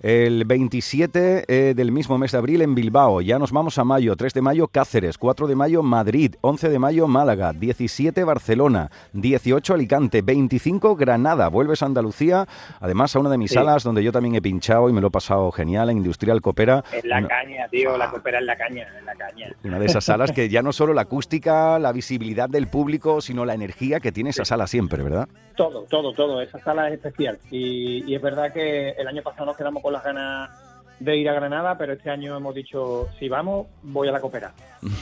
El 0.00 0.44
27 0.44 1.44
eh, 1.48 1.74
del 1.74 1.90
mismo 1.92 2.18
mes 2.18 2.32
de 2.32 2.38
abril 2.38 2.62
en 2.62 2.74
Bilbao. 2.74 3.20
Ya 3.22 3.38
nos 3.38 3.52
vamos 3.52 3.78
a 3.78 3.84
mayo. 3.84 4.14
3 4.16 4.34
de 4.34 4.42
mayo 4.42 4.68
Cáceres. 4.68 5.16
4 5.18 5.46
de 5.46 5.56
mayo 5.56 5.82
Madrid. 5.82 6.34
11 6.42 6.68
de 6.68 6.78
mayo 6.78 7.06
Málaga. 7.08 7.52
17 7.52 8.24
Barcelona. 8.24 8.90
18 9.14 9.74
Alicante. 9.74 10.22
25 10.22 10.96
Granada. 10.96 11.48
Vuelves 11.48 11.82
a 11.82 11.86
Andalucía. 11.86 12.46
Además 12.80 13.16
a 13.16 13.20
una 13.20 13.30
de 13.30 13.38
mis 13.38 13.46
Sí. 13.50 13.54
salas 13.54 13.84
donde 13.84 14.02
yo 14.02 14.12
también 14.12 14.34
he 14.34 14.42
pinchado 14.42 14.88
y 14.90 14.92
me 14.92 15.00
lo 15.00 15.06
he 15.06 15.10
pasado 15.10 15.50
genial 15.52 15.88
en 15.90 15.98
Industrial 15.98 16.40
Coopera. 16.42 16.84
En 16.92 17.08
la 17.08 17.26
caña, 17.26 17.68
tío, 17.70 17.96
la 17.96 18.10
coopera 18.10 18.38
en 18.38 18.46
la 18.46 18.56
caña, 18.56 18.86
en 18.98 19.04
la 19.06 19.14
caña. 19.14 19.46
una 19.64 19.78
de 19.78 19.86
esas 19.86 20.04
salas 20.04 20.32
que 20.32 20.48
ya 20.48 20.62
no 20.62 20.72
solo 20.72 20.92
la 20.94 21.02
acústica, 21.02 21.78
la 21.78 21.92
visibilidad 21.92 22.48
del 22.50 22.66
público, 22.66 23.20
sino 23.20 23.44
la 23.44 23.54
energía 23.54 24.00
que 24.00 24.12
tiene 24.12 24.30
esa 24.30 24.44
sala 24.44 24.66
siempre, 24.66 25.02
¿verdad? 25.02 25.28
Todo, 25.56 25.84
todo, 25.88 26.12
todo. 26.12 26.42
Esa 26.42 26.58
sala 26.62 26.88
es 26.88 26.94
especial. 26.94 27.38
Y, 27.50 28.04
y 28.10 28.14
es 28.14 28.20
verdad 28.20 28.52
que 28.52 28.90
el 28.90 29.06
año 29.08 29.22
pasado 29.22 29.46
nos 29.46 29.56
quedamos 29.56 29.82
con 29.86 29.92
las 29.92 30.02
ganas 30.02 30.50
de 30.98 31.16
ir 31.16 31.28
a 31.28 31.32
Granada, 31.34 31.78
pero 31.78 31.92
este 31.92 32.10
año 32.10 32.36
hemos 32.36 32.54
dicho, 32.56 33.06
si 33.20 33.28
vamos, 33.28 33.68
voy 33.84 34.08
a 34.08 34.12
la 34.12 34.20
Copera. 34.20 34.52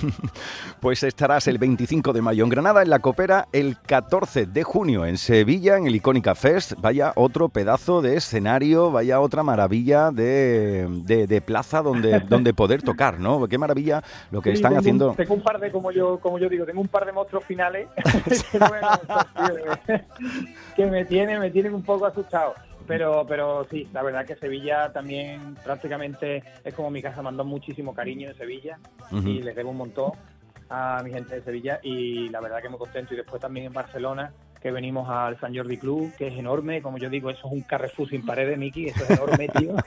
Pues 0.81 1.03
estarás 1.03 1.47
el 1.49 1.57
25 1.57 2.13
de 2.13 2.21
mayo 2.21 2.45
en 2.45 2.51
Granada, 2.51 2.83
en 2.83 2.91
la 2.91 2.99
Copera, 2.99 3.49
el 3.53 3.79
14 3.81 4.45
de 4.45 4.63
junio 4.63 5.07
en 5.07 5.17
Sevilla, 5.17 5.79
en 5.79 5.87
el 5.87 5.95
Icónica 5.95 6.35
Fest. 6.35 6.75
Vaya 6.79 7.13
otro 7.17 7.49
pedazo 7.49 8.03
de 8.03 8.17
escenario, 8.19 8.91
vaya 8.91 9.21
otra 9.23 9.43
maravilla 9.43 10.11
de, 10.11 10.87
de- 11.07 11.27
de 11.27 11.41
plaza 11.41 11.81
donde, 11.81 12.21
donde 12.29 12.53
poder 12.53 12.83
tocar, 12.83 13.19
¿no? 13.19 13.49
Qué 13.49 13.57
maravilla 13.57 14.03
lo 14.31 14.43
que 14.43 14.51
Sí, 14.51 14.57
están 14.57 14.73
tengo 14.73 14.81
haciendo. 14.81 15.13
Tengo 15.15 15.33
un 15.35 15.43
par 15.43 15.59
de, 15.59 15.71
como 15.73 15.91
yo, 15.91 16.21
como 16.21 16.39
yo 16.39 16.51
digo, 16.51 16.67
tengo 16.67 16.83
un 16.83 16.89
par 16.89 17.07
de 17.07 17.13
monstruos 17.13 17.45
finales 17.47 17.89
que, 18.53 18.59
no 18.59 18.69
me 18.69 18.81
gustan, 18.81 19.27
tío, 19.87 19.97
que 20.77 20.87
me 20.87 21.07
tienen, 21.07 21.41
me 21.41 21.51
tienen 21.51 21.73
un 21.75 21.83
poco 21.83 22.05
asustado. 22.05 22.53
Pero, 22.87 23.25
pero 23.27 23.67
sí, 23.71 23.89
la 23.93 24.03
verdad 24.03 24.27
que 24.27 24.37
Sevilla 24.37 24.93
también 24.93 25.55
prácticamente 25.65 26.43
es 26.63 26.75
como 26.75 26.91
mi 26.91 27.01
casa, 27.01 27.23
mandó 27.23 27.45
muchísimo 27.45 27.95
cariño 27.95 28.29
en 28.29 28.37
Sevilla 28.37 28.79
y 29.11 29.43
les 29.43 29.57
debo 29.57 29.71
un 29.71 29.79
montón 29.79 30.13
a 30.69 31.01
mi 31.03 31.11
gente 31.11 31.37
de 31.37 31.43
Sevilla 31.43 31.81
y 31.83 32.29
la 32.29 32.41
verdad 32.41 32.61
que 32.61 32.69
muy 32.69 32.79
contento. 32.79 33.15
Y 33.15 33.17
después 33.17 33.41
también 33.41 33.67
en 33.67 33.73
Barcelona, 33.73 34.33
que 34.61 34.71
venimos 34.71 35.09
al 35.09 35.39
San 35.41 35.55
Jordi 35.55 35.79
Club, 35.79 36.13
que 36.17 36.29
es 36.29 36.39
enorme, 36.39 36.83
como 36.83 36.99
yo 36.99 37.09
digo, 37.09 37.31
eso 37.31 37.47
es 37.47 37.53
un 37.53 37.63
Carrefour 37.63 38.09
sin 38.09 38.25
paredes, 38.25 38.59
Miki, 38.59 38.87
eso 38.87 39.05
es 39.05 39.11
enorme, 39.11 39.49
tío. 39.49 39.75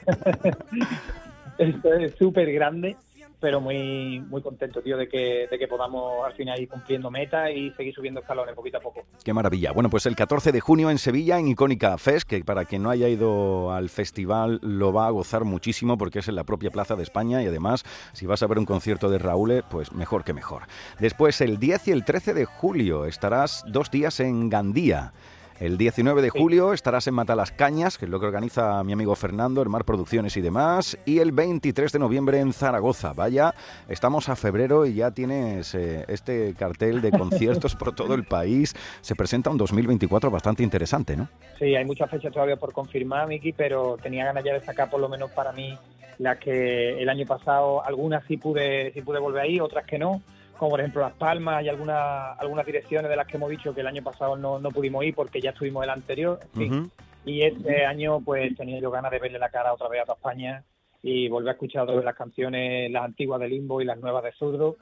Esto 1.58 1.92
es 1.94 2.14
súper 2.16 2.52
grande, 2.52 2.96
pero 3.40 3.60
muy 3.60 4.20
muy 4.20 4.42
contento, 4.42 4.82
tío, 4.82 4.96
de 4.96 5.08
que, 5.08 5.46
de 5.50 5.58
que 5.58 5.68
podamos 5.68 6.26
al 6.26 6.32
final 6.34 6.60
ir 6.60 6.68
cumpliendo 6.68 7.10
metas 7.10 7.50
y 7.54 7.70
seguir 7.72 7.94
subiendo 7.94 8.20
escalones 8.20 8.54
poquito 8.54 8.78
a 8.78 8.80
poco. 8.80 9.04
Qué 9.24 9.32
maravilla. 9.32 9.72
Bueno, 9.72 9.90
pues 9.90 10.06
el 10.06 10.16
14 10.16 10.52
de 10.52 10.60
junio 10.60 10.90
en 10.90 10.98
Sevilla, 10.98 11.38
en 11.38 11.48
Icónica 11.48 11.96
Fest, 11.98 12.28
que 12.28 12.42
para 12.44 12.64
quien 12.64 12.82
no 12.82 12.90
haya 12.90 13.08
ido 13.08 13.72
al 13.72 13.88
festival 13.88 14.58
lo 14.62 14.92
va 14.92 15.06
a 15.06 15.10
gozar 15.10 15.44
muchísimo 15.44 15.96
porque 15.98 16.20
es 16.20 16.28
en 16.28 16.34
la 16.34 16.44
propia 16.44 16.70
Plaza 16.70 16.96
de 16.96 17.02
España 17.02 17.42
y 17.42 17.46
además, 17.46 17.84
si 18.12 18.26
vas 18.26 18.42
a 18.42 18.46
ver 18.46 18.58
un 18.58 18.66
concierto 18.66 19.08
de 19.10 19.18
Raúl, 19.18 19.64
pues 19.70 19.92
mejor 19.92 20.24
que 20.24 20.32
mejor. 20.32 20.64
Después, 20.98 21.40
el 21.40 21.58
10 21.58 21.88
y 21.88 21.90
el 21.92 22.04
13 22.04 22.34
de 22.34 22.44
julio 22.44 23.04
estarás 23.04 23.64
dos 23.66 23.90
días 23.90 24.20
en 24.20 24.48
Gandía. 24.50 25.12
El 25.60 25.76
19 25.76 26.22
de 26.22 26.30
julio 26.30 26.72
estarás 26.72 27.08
en 27.08 27.14
Matalascañas, 27.14 27.98
que 27.98 28.04
es 28.04 28.10
lo 28.10 28.20
que 28.20 28.26
organiza 28.26 28.84
mi 28.84 28.92
amigo 28.92 29.16
Fernando, 29.16 29.60
el 29.60 29.68
Mar 29.68 29.84
Producciones 29.84 30.36
y 30.36 30.40
demás. 30.40 30.96
Y 31.04 31.18
el 31.18 31.32
23 31.32 31.90
de 31.90 31.98
noviembre 31.98 32.38
en 32.38 32.52
Zaragoza. 32.52 33.12
Vaya, 33.12 33.52
estamos 33.88 34.28
a 34.28 34.36
febrero 34.36 34.86
y 34.86 34.94
ya 34.94 35.10
tienes 35.10 35.74
eh, 35.74 36.04
este 36.06 36.54
cartel 36.54 37.00
de 37.00 37.10
conciertos 37.10 37.74
por 37.74 37.92
todo 37.92 38.14
el 38.14 38.22
país. 38.22 38.72
Se 39.00 39.16
presenta 39.16 39.50
un 39.50 39.58
2024 39.58 40.30
bastante 40.30 40.62
interesante, 40.62 41.16
¿no? 41.16 41.28
Sí, 41.58 41.74
hay 41.74 41.84
muchas 41.84 42.08
fechas 42.08 42.32
todavía 42.32 42.56
por 42.56 42.72
confirmar, 42.72 43.26
Miki, 43.26 43.52
pero 43.52 43.96
tenía 44.00 44.26
ganas 44.26 44.44
ya 44.44 44.54
de 44.54 44.60
sacar 44.60 44.88
por 44.88 45.00
lo 45.00 45.08
menos 45.08 45.32
para 45.32 45.50
mí 45.50 45.76
las 46.18 46.38
que 46.38 47.02
el 47.02 47.08
año 47.08 47.26
pasado, 47.26 47.84
algunas 47.84 48.24
sí 48.26 48.36
pude, 48.36 48.92
sí 48.92 49.02
pude 49.02 49.18
volver 49.18 49.42
ahí, 49.42 49.58
otras 49.58 49.84
que 49.86 49.98
no, 49.98 50.22
como 50.58 50.72
por 50.72 50.80
ejemplo 50.80 51.00
Las 51.00 51.14
Palmas 51.14 51.64
y 51.64 51.68
algunas, 51.68 52.38
algunas 52.38 52.66
direcciones 52.66 53.08
de 53.08 53.16
las 53.16 53.26
que 53.26 53.36
hemos 53.36 53.48
dicho 53.48 53.74
que 53.74 53.80
el 53.80 53.86
año 53.86 54.02
pasado 54.02 54.36
no, 54.36 54.58
no 54.58 54.70
pudimos 54.70 55.04
ir 55.04 55.14
porque 55.14 55.40
ya 55.40 55.50
estuvimos 55.50 55.84
el 55.84 55.90
anterior. 55.90 56.40
en 56.54 56.60
fin. 56.60 56.80
Ujú. 56.80 56.90
Y 57.24 57.42
este 57.42 57.84
año 57.86 58.20
pues 58.20 58.56
tenía 58.56 58.80
yo 58.80 58.90
ganas 58.90 59.10
de 59.10 59.18
verle 59.18 59.38
la 59.38 59.48
cara 59.48 59.72
otra 59.72 59.88
vez 59.88 60.02
a 60.02 60.04
toda 60.04 60.16
España 60.16 60.64
y 61.02 61.28
volver 61.28 61.50
a 61.50 61.52
escuchar 61.52 61.86
vez 61.86 62.04
las 62.04 62.14
canciones, 62.14 62.90
las 62.90 63.04
antiguas 63.04 63.40
de 63.40 63.48
Limbo 63.48 63.80
y 63.80 63.84
las 63.84 63.98
nuevas 63.98 64.24
de 64.24 64.32
Zurdo. 64.32 64.76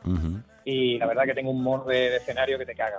Y 0.65 0.99
la 0.99 1.07
verdad 1.07 1.25
que 1.25 1.35
tengo 1.35 1.51
un 1.51 1.63
mono 1.63 1.85
de, 1.85 2.11
de 2.11 2.17
escenario 2.17 2.59
que 2.59 2.67
te 2.67 2.75
caga. 2.75 2.99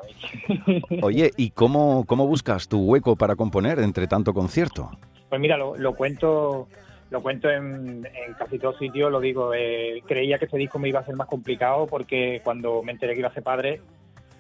Oye, 1.01 1.31
¿y 1.35 1.49
cómo, 1.51 2.05
cómo 2.05 2.27
buscas 2.27 2.67
tu 2.67 2.79
hueco 2.83 3.15
para 3.15 3.35
componer 3.35 3.79
entre 3.79 4.07
tanto 4.07 4.33
concierto? 4.33 4.91
Pues 5.29 5.41
mira, 5.41 5.57
lo, 5.57 5.75
lo 5.75 5.95
cuento 5.95 6.67
lo 7.09 7.21
cuento 7.21 7.49
en, 7.49 8.05
casi 8.37 8.59
todos 8.59 8.77
sitios, 8.77 9.11
lo 9.11 9.19
digo, 9.19 9.53
eh, 9.53 10.01
creía 10.05 10.37
que 10.37 10.45
este 10.45 10.57
disco 10.57 10.79
me 10.79 10.89
iba 10.89 10.99
a 10.99 11.05
ser 11.05 11.15
más 11.15 11.27
complicado 11.27 11.87
porque 11.87 12.41
cuando 12.43 12.83
me 12.83 12.91
enteré 12.91 13.13
que 13.13 13.19
iba 13.19 13.29
a 13.29 13.33
ser 13.33 13.43
padre, 13.43 13.81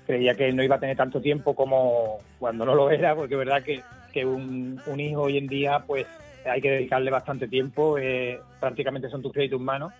creía 0.05 0.35
que 0.35 0.51
no 0.51 0.63
iba 0.63 0.75
a 0.75 0.79
tener 0.79 0.97
tanto 0.97 1.21
tiempo 1.21 1.55
como 1.55 2.17
cuando 2.39 2.65
no 2.65 2.75
lo 2.75 2.89
era, 2.89 3.15
porque 3.15 3.35
es 3.35 3.39
verdad 3.39 3.63
que, 3.63 3.81
que 4.11 4.25
un, 4.25 4.81
un 4.85 4.99
hijo 4.99 5.21
hoy 5.21 5.37
en 5.37 5.47
día 5.47 5.83
pues 5.85 6.07
hay 6.45 6.61
que 6.61 6.71
dedicarle 6.71 7.11
bastante 7.11 7.47
tiempo, 7.47 7.97
eh, 7.97 8.39
prácticamente 8.59 9.09
son 9.09 9.21
tus 9.21 9.31
pies 9.31 9.47
y 9.47 9.49
tus 9.49 9.61
manos, 9.61 9.93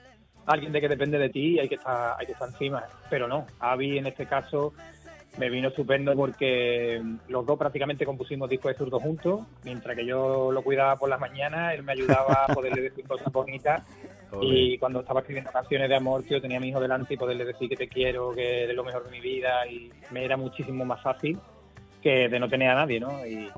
alguien 0.46 0.72
de 0.72 0.82
que 0.82 0.90
depende 0.90 1.18
de 1.18 1.30
ti 1.30 1.56
y 1.56 1.60
hay 1.60 1.70
que 1.70 1.76
estar, 1.76 2.16
hay 2.18 2.26
que 2.26 2.32
estar 2.32 2.48
encima, 2.48 2.84
pero 3.10 3.28
no, 3.28 3.46
Avi 3.60 3.98
en 3.98 4.08
este 4.08 4.26
caso 4.26 4.74
me 5.38 5.50
vino 5.50 5.70
estupendo 5.70 6.16
porque 6.16 7.02
los 7.28 7.46
dos 7.46 7.58
prácticamente 7.58 8.06
compusimos 8.06 8.50
discos 8.50 8.72
de 8.72 8.78
zurdo 8.78 9.00
juntos, 9.00 9.42
mientras 9.64 9.96
que 9.96 10.06
yo 10.06 10.52
lo 10.52 10.62
cuidaba 10.64 10.96
por 10.96 11.10
las 11.10 11.20
mañanas, 11.20 11.74
él 11.74 11.84
me 11.84 11.94
ayudaba 11.94 12.46
a 12.46 12.54
poderle 12.54 12.82
decir 12.82 13.06
cosas 13.08 13.32
bonitas. 13.32 13.84
Y 14.42 14.78
cuando 14.78 15.00
estaba 15.00 15.22
escribiendo 15.22 15.50
canciones 15.54 15.88
de 15.88 15.96
amor, 15.96 16.22
tío, 16.24 16.42
tenía 16.42 16.58
a 16.58 16.60
mi 16.60 16.68
hijo 16.68 16.82
delante 16.82 17.14
y 17.14 17.18
poderle 17.18 17.46
decir 17.46 17.70
que 17.70 17.78
te 17.78 17.88
quiero, 17.88 18.36
que 18.36 18.64
eres 18.64 18.76
lo 18.76 18.84
mejor 18.84 19.06
de 19.06 19.12
mi 19.12 19.22
vida. 19.22 19.66
Y 19.66 19.90
me 20.12 20.26
era 20.26 20.36
muchísimo 20.36 20.84
más 20.84 21.02
fácil 21.02 21.40
que 22.04 22.28
de 22.28 22.38
no 22.38 22.50
tener 22.50 22.70
a 22.70 22.76
nadie, 22.76 23.00
¿no? 23.00 23.26
Y, 23.26 23.50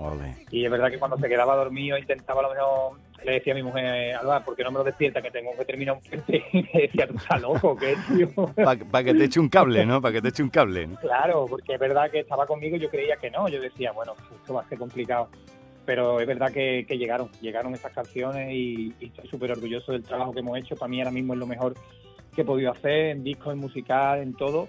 y 0.51 0.65
es 0.65 0.71
verdad 0.71 0.91
que 0.91 0.99
cuando 0.99 1.17
se 1.17 1.27
quedaba 1.27 1.55
dormido 1.55 1.97
intentaba 1.97 2.41
a 2.41 2.43
lo 2.43 2.49
mejor, 2.53 2.99
le 3.23 3.33
decía 3.33 3.53
a 3.53 3.55
mi 3.55 3.63
mujer, 3.63 4.15
Alba, 4.15 4.43
¿por 4.43 4.55
qué 4.55 4.63
no 4.63 4.71
me 4.71 4.79
lo 4.79 4.83
despierta? 4.83 5.21
Que 5.21 5.31
tengo 5.31 5.51
que 5.57 5.65
terminar 5.65 5.95
un 5.95 6.01
puente. 6.01 6.43
Y 6.53 6.63
me 6.73 6.81
decía, 6.81 7.07
tú 7.07 7.15
estás 7.15 7.41
loco, 7.41 7.75
¿qué, 7.75 7.95
tío? 8.07 8.29
Para 8.55 9.03
que 9.03 9.13
te 9.13 9.23
eche 9.23 9.39
un 9.39 9.49
cable, 9.49 9.85
¿no? 9.85 10.01
Para 10.01 10.13
que 10.13 10.21
te 10.21 10.29
eche 10.29 10.43
un 10.43 10.49
cable. 10.49 10.87
¿no? 10.87 10.95
Claro, 10.97 11.45
porque 11.47 11.73
es 11.73 11.79
verdad 11.79 12.09
que 12.09 12.19
estaba 12.19 12.45
conmigo 12.45 12.75
y 12.75 12.79
yo 12.79 12.89
creía 12.89 13.17
que 13.17 13.29
no. 13.29 13.47
Yo 13.47 13.61
decía, 13.61 13.91
bueno, 13.91 14.13
esto 14.35 14.53
va 14.53 14.61
a 14.61 14.69
ser 14.69 14.77
complicado. 14.77 15.29
Pero 15.85 16.19
es 16.19 16.27
verdad 16.27 16.51
que, 16.51 16.85
que 16.87 16.97
llegaron, 16.97 17.29
llegaron 17.41 17.73
estas 17.73 17.93
canciones 17.93 18.51
y, 18.51 18.93
y 18.99 19.05
estoy 19.07 19.27
súper 19.27 19.51
orgulloso 19.51 19.91
del 19.91 20.03
trabajo 20.03 20.33
que 20.33 20.39
hemos 20.39 20.57
hecho. 20.57 20.75
Para 20.75 20.89
mí 20.89 20.99
ahora 20.99 21.11
mismo 21.11 21.33
es 21.33 21.39
lo 21.39 21.47
mejor 21.47 21.73
que 22.35 22.41
he 22.41 22.45
podido 22.45 22.71
hacer 22.71 23.07
en 23.07 23.23
disco, 23.23 23.51
en 23.51 23.57
musical, 23.57 24.19
en 24.19 24.33
todo. 24.33 24.67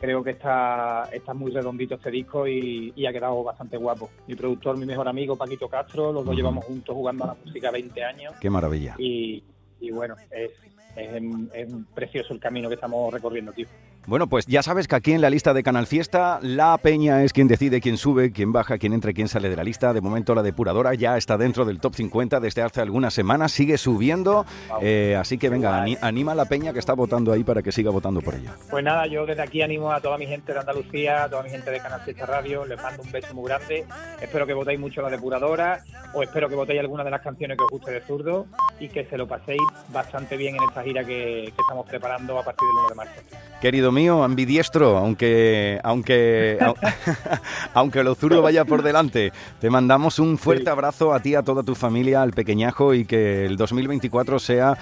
Creo 0.00 0.24
que 0.24 0.30
está, 0.30 1.08
está 1.12 1.34
muy 1.34 1.50
redondito 1.52 1.94
este 1.96 2.10
disco 2.10 2.48
y, 2.48 2.92
y 2.96 3.04
ha 3.04 3.12
quedado 3.12 3.44
bastante 3.44 3.76
guapo. 3.76 4.08
Mi 4.26 4.34
productor, 4.34 4.78
mi 4.78 4.86
mejor 4.86 5.06
amigo, 5.06 5.36
Paquito 5.36 5.68
Castro, 5.68 6.10
los 6.10 6.24
dos 6.24 6.34
llevamos 6.34 6.64
juntos 6.64 6.94
jugando 6.94 7.24
a 7.24 7.26
la 7.28 7.36
música 7.44 7.70
20 7.70 8.04
años 8.04 8.34
Qué 8.40 8.48
maravilla. 8.48 8.94
y, 8.98 9.44
y 9.78 9.90
bueno, 9.90 10.16
es, 10.30 10.52
es, 10.96 11.22
es 11.52 11.74
precioso 11.94 12.32
el 12.32 12.40
camino 12.40 12.68
que 12.68 12.76
estamos 12.76 13.12
recorriendo, 13.12 13.52
tío. 13.52 13.66
Bueno, 14.10 14.26
pues 14.26 14.44
ya 14.46 14.60
sabes 14.64 14.88
que 14.88 14.96
aquí 14.96 15.12
en 15.12 15.20
la 15.20 15.30
lista 15.30 15.54
de 15.54 15.62
Canal 15.62 15.86
Fiesta, 15.86 16.40
la 16.42 16.76
peña 16.78 17.22
es 17.22 17.32
quien 17.32 17.46
decide 17.46 17.80
quién 17.80 17.96
sube, 17.96 18.32
quién 18.32 18.50
baja, 18.52 18.76
quién 18.76 18.92
entra 18.92 19.12
quién 19.12 19.28
sale 19.28 19.48
de 19.48 19.54
la 19.54 19.62
lista. 19.62 19.92
De 19.92 20.00
momento 20.00 20.34
la 20.34 20.42
depuradora 20.42 20.94
ya 20.94 21.16
está 21.16 21.38
dentro 21.38 21.64
del 21.64 21.78
top 21.78 21.94
50 21.94 22.40
desde 22.40 22.60
hace 22.62 22.80
algunas 22.80 23.14
semanas, 23.14 23.52
sigue 23.52 23.78
subiendo. 23.78 24.44
eh, 24.82 25.16
así 25.16 25.38
que 25.38 25.48
venga, 25.48 25.80
ani- 25.80 25.96
anima 26.02 26.32
a 26.32 26.34
la 26.34 26.44
peña 26.46 26.72
que 26.72 26.80
está 26.80 26.94
votando 26.94 27.30
ahí 27.32 27.44
para 27.44 27.62
que 27.62 27.70
siga 27.70 27.92
votando 27.92 28.20
por 28.20 28.34
ella. 28.34 28.52
Pues 28.68 28.82
nada, 28.82 29.06
yo 29.06 29.26
desde 29.26 29.42
aquí 29.42 29.62
animo 29.62 29.92
a 29.92 30.00
toda 30.00 30.18
mi 30.18 30.26
gente 30.26 30.52
de 30.52 30.58
Andalucía, 30.58 31.22
a 31.22 31.30
toda 31.30 31.44
mi 31.44 31.50
gente 31.50 31.70
de 31.70 31.78
Canal 31.78 32.00
Fiesta 32.00 32.26
Radio, 32.26 32.66
les 32.66 32.82
mando 32.82 33.04
un 33.04 33.12
beso 33.12 33.32
muy 33.32 33.44
grande. 33.48 33.84
Espero 34.20 34.44
que 34.44 34.54
votéis 34.54 34.80
mucho 34.80 35.02
la 35.02 35.10
depuradora, 35.10 35.84
o 36.14 36.24
espero 36.24 36.48
que 36.48 36.56
votéis 36.56 36.80
alguna 36.80 37.04
de 37.04 37.12
las 37.12 37.20
canciones 37.20 37.56
que 37.56 37.62
os 37.62 37.70
guste 37.70 37.92
de 37.92 38.00
zurdo 38.00 38.46
y 38.80 38.88
que 38.88 39.04
se 39.04 39.16
lo 39.16 39.28
paséis 39.28 39.60
bastante 39.92 40.36
bien 40.36 40.56
en 40.56 40.64
esta 40.68 40.82
gira 40.82 41.02
que, 41.04 41.44
que 41.54 41.62
estamos 41.62 41.86
preparando 41.88 42.36
a 42.40 42.42
partir 42.42 42.66
del 42.66 42.76
1 42.78 42.88
de 42.88 42.94
marzo. 42.96 43.20
Querido 43.60 43.92
mío, 43.92 43.99
ambidiestro, 44.08 44.96
aunque 44.96 45.78
aunque 45.82 46.58
au- 46.60 46.74
aunque 47.74 48.02
lo 48.02 48.14
zurdo 48.14 48.42
vaya 48.42 48.64
por 48.64 48.82
delante, 48.82 49.32
te 49.60 49.70
mandamos 49.70 50.18
un 50.18 50.38
fuerte 50.38 50.64
Sí. 50.64 50.70
abrazo 50.70 51.12
a 51.14 51.20
ti, 51.20 51.34
a 51.34 51.42
toda 51.42 51.62
tu 51.62 51.74
familia, 51.74 52.22
al 52.22 52.32
pequeñajo 52.32 52.94
y 52.94 53.04
que 53.04 53.46
el 53.46 53.56
2024 53.56 54.38
sea 54.38 54.76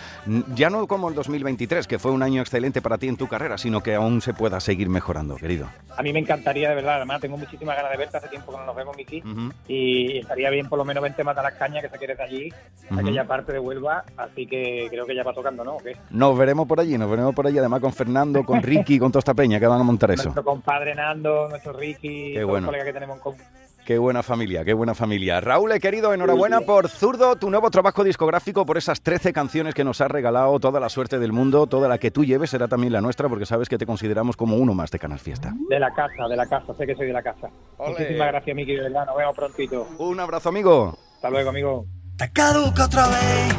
ya 0.55 0.71
no 0.71 0.87
como 0.87 1.09
el 1.09 1.15
2023, 1.15 1.87
que 1.87 1.99
fue 1.99 2.11
un 2.13 2.23
año 2.23 2.41
excelente 2.41 2.81
para 2.83 2.99
ti 2.99 3.09
en 3.09 3.17
tu 3.17 3.27
carrera, 3.29 3.59
sino 3.59 3.83
que 3.83 3.95
aún 3.95 4.21
se 4.21 4.35
pueda 4.35 4.61
seguir 4.61 4.89
mejorando, 4.89 5.37
querido. 5.37 5.67
A 5.97 6.03
mí 6.03 6.13
me 6.13 6.19
encantaría, 6.21 6.69
de 6.69 6.75
verdad, 6.75 6.97
además 6.97 7.21
tengo 7.21 7.37
muchísimas 7.37 7.77
ganas 7.77 7.91
de 7.93 7.97
verte, 7.99 8.17
hace 8.17 8.29
tiempo 8.29 8.53
que 8.53 8.59
no 8.59 8.67
nos 8.67 8.77
vemos, 8.77 8.97
Miki, 8.97 9.23
y 9.69 10.19
estaría 10.19 10.51
bien 10.51 10.69
por 10.69 10.79
lo 10.79 10.85
menos 10.85 11.03
vente 11.03 11.25
mata 11.25 11.43
las 11.43 11.55
cañas, 11.55 11.83
que 11.83 11.89
se 11.91 11.99
quieres 11.99 12.17
de 12.19 12.25
allí, 12.25 12.53
Ujú. 12.91 13.01
aquella 13.01 13.25
parte 13.27 13.53
de 13.53 13.59
Huelva, 13.59 14.05
así 14.17 14.47
que 14.47 14.87
creo 14.91 15.07
que 15.07 15.15
ya 15.15 15.23
va 15.23 15.33
tocando, 15.33 15.65
¿no? 15.65 15.79
Nos 16.11 16.39
veremos 16.39 16.67
por 16.67 16.81
allí, 16.81 16.97
nos 16.99 17.11
veremos 17.11 17.35
por 17.35 17.47
allí, 17.47 17.59
además 17.59 17.81
con 17.81 17.93
Fernando, 17.93 18.45
con 18.45 18.63
Ricky, 18.63 18.98
con 18.99 19.13
toda 19.13 19.21
esta 19.21 19.35
peña 19.35 19.59
que 19.61 19.67
van 19.67 19.81
a 19.81 19.85
montar 19.85 20.11
eso. 20.11 20.25
Nuestro 20.25 20.45
compadre 20.45 20.95
Nando, 20.95 21.49
nuestro 21.49 21.73
Ricky, 21.73 22.35
Qué 22.35 22.45
bueno. 22.45 22.67
los 22.67 22.67
colegas 22.67 22.87
que 22.87 22.93
tenemos 22.93 23.17
en 23.17 23.23
común. 23.23 23.41
Qué 23.87 23.97
buena 23.97 24.23
familia, 24.23 24.67
qué 24.67 24.75
buena 24.75 24.95
familia. 24.95 25.41
Raúl, 25.41 25.73
eh, 25.73 25.81
querido, 25.81 26.13
enhorabuena 26.13 26.61
por 26.61 26.91
Zurdo, 26.91 27.37
tu 27.37 27.49
nuevo 27.49 27.71
trabajo 27.71 28.05
discográfico, 28.05 28.67
por 28.67 28.77
esas 28.77 29.01
13 29.01 29.33
canciones 29.33 29.73
que 29.75 29.83
nos 29.83 30.03
has 30.03 30.11
regalado, 30.11 30.61
toda 30.61 30.79
la 30.79 30.91
suerte 30.91 31.19
del 31.19 31.33
mundo, 31.33 31.67
toda 31.67 31.89
la 31.89 31.97
que 31.97 32.11
tú 32.11 32.23
lleves 32.23 32.51
será 32.51 32.69
también 32.69 32.93
la 32.93 33.01
nuestra, 33.01 33.31
porque 33.31 33.47
sabes 33.47 33.67
que 33.67 33.79
te 33.79 33.87
consideramos 33.87 34.37
como 34.37 34.57
uno 34.57 34.75
más 34.75 34.91
de 34.91 34.99
Canal 34.99 35.19
Fiesta. 35.19 35.55
De 35.71 35.81
la 35.81 35.91
casa, 35.95 36.29
de 36.29 36.37
la 36.37 36.47
casa, 36.47 36.75
sé 36.75 36.87
que 36.87 36.95
soy 36.97 37.07
de 37.07 37.15
la 37.15 37.23
casa. 37.23 37.49
Muchísimas 37.79 38.29
gracias, 38.29 38.55
Miki, 38.55 38.75
de 38.75 38.83
verdad, 38.83 39.07
nos 39.07 39.17
vemos 39.17 39.35
prontito. 39.35 39.89
Un 39.99 40.21
abrazo, 40.21 40.51
amigo. 40.51 40.99
Hasta 41.15 41.31
luego, 41.31 41.49
amigo. 41.49 41.87
Te 42.19 42.31
caduca 42.31 42.85
otra 42.85 43.07
vez. 43.09 43.55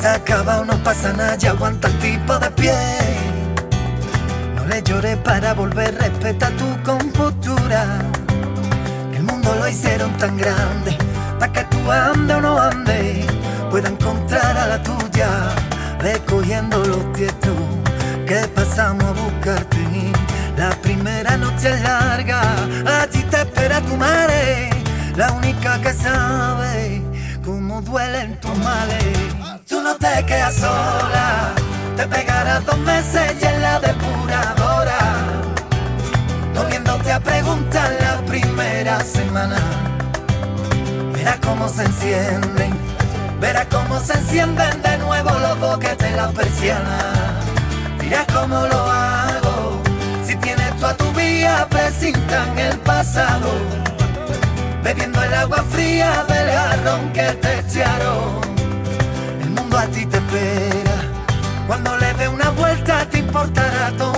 Se 0.00 0.08
acaba, 0.08 0.64
no 0.64 0.74
pasa 0.82 1.12
nada, 1.12 1.36
ya 1.36 1.50
aguanta 1.50 1.86
el 1.86 1.98
tipo 2.00 2.36
de 2.40 2.50
pie. 2.50 2.72
Le 4.68 4.82
llores 4.82 5.16
para 5.18 5.54
volver, 5.54 5.94
respeta 5.98 6.50
tu 6.50 6.82
compostura. 6.82 7.86
El 9.14 9.22
mundo 9.22 9.54
lo 9.58 9.66
hicieron 9.66 10.12
tan 10.18 10.36
grande, 10.36 10.96
para 11.38 11.52
que 11.52 11.64
tú 11.64 11.90
andes 11.90 12.36
o 12.36 12.40
no 12.40 12.60
andes. 12.60 13.26
pueda 13.70 13.88
encontrar 13.88 14.56
a 14.56 14.66
la 14.66 14.82
tuya, 14.82 15.28
recogiendo 16.00 16.78
los 16.84 17.12
tiestos 17.12 17.56
que 18.26 18.46
pasamos 18.54 19.04
a 19.04 19.12
buscarte. 19.12 19.78
La 20.58 20.70
primera 20.70 21.36
noche 21.36 21.70
es 21.70 21.80
larga, 21.82 22.42
allí 23.00 23.22
te 23.30 23.36
espera 23.42 23.80
tu 23.80 23.96
madre, 23.96 24.70
la 25.14 25.30
única 25.32 25.80
que 25.80 25.92
sabe 25.92 27.00
cómo 27.44 27.80
duelen 27.80 28.38
tus 28.40 28.56
males. 28.58 29.14
Tú 29.68 29.80
no 29.80 29.94
te 29.94 30.26
quedas 30.26 30.56
sola, 30.56 31.52
te 31.96 32.08
pegarás 32.08 32.66
dos 32.66 32.78
meses 32.78 33.36
y 33.40 33.44
en 33.44 33.62
la 33.62 33.78
depuradora, 33.78 34.57
volviéndote 36.58 37.12
a 37.12 37.20
preguntar 37.20 37.90
la 38.00 38.20
primera 38.26 39.00
semana. 39.00 39.58
Verás 41.12 41.38
cómo 41.40 41.68
se 41.68 41.84
encienden, 41.84 42.72
verás 43.40 43.66
cómo 43.70 44.00
se 44.00 44.14
encienden 44.14 44.82
de 44.82 44.98
nuevo 44.98 45.30
los 45.38 45.58
boques 45.60 45.96
de 45.98 46.10
la 46.12 46.28
persiana. 46.30 46.98
Dirás 48.00 48.26
cómo 48.32 48.66
lo 48.66 48.80
hago, 48.90 49.82
si 50.26 50.34
tienes 50.36 50.76
tú 50.76 50.86
a 50.86 50.94
tu 50.94 51.10
vía, 51.12 51.66
presintan 51.70 52.58
el 52.58 52.76
pasado 52.78 53.50
bebiendo 54.82 55.22
el 55.22 55.34
agua 55.34 55.64
fría 55.70 56.24
del 56.28 56.50
jarrón 56.50 57.12
que 57.12 57.26
te 57.42 57.58
echaron. 57.60 58.40
El 59.42 59.50
mundo 59.50 59.78
a 59.78 59.86
ti 59.86 60.06
te 60.06 60.16
espera, 60.16 60.98
cuando 61.66 61.96
le 61.98 62.14
dé 62.14 62.28
una 62.28 62.50
vuelta 62.50 63.06
te 63.10 63.18
importará 63.18 63.92
todo 63.98 64.17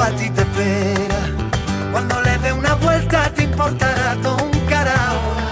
A 0.00 0.10
ti 0.10 0.28
te 0.28 0.42
espera, 0.42 1.16
cuando 1.90 2.20
le 2.20 2.36
dé 2.38 2.52
una 2.52 2.74
vuelta 2.74 3.32
te 3.34 3.44
importará 3.44 4.16
todo 4.22 4.36
un 4.44 4.60
carajo. 4.66 5.43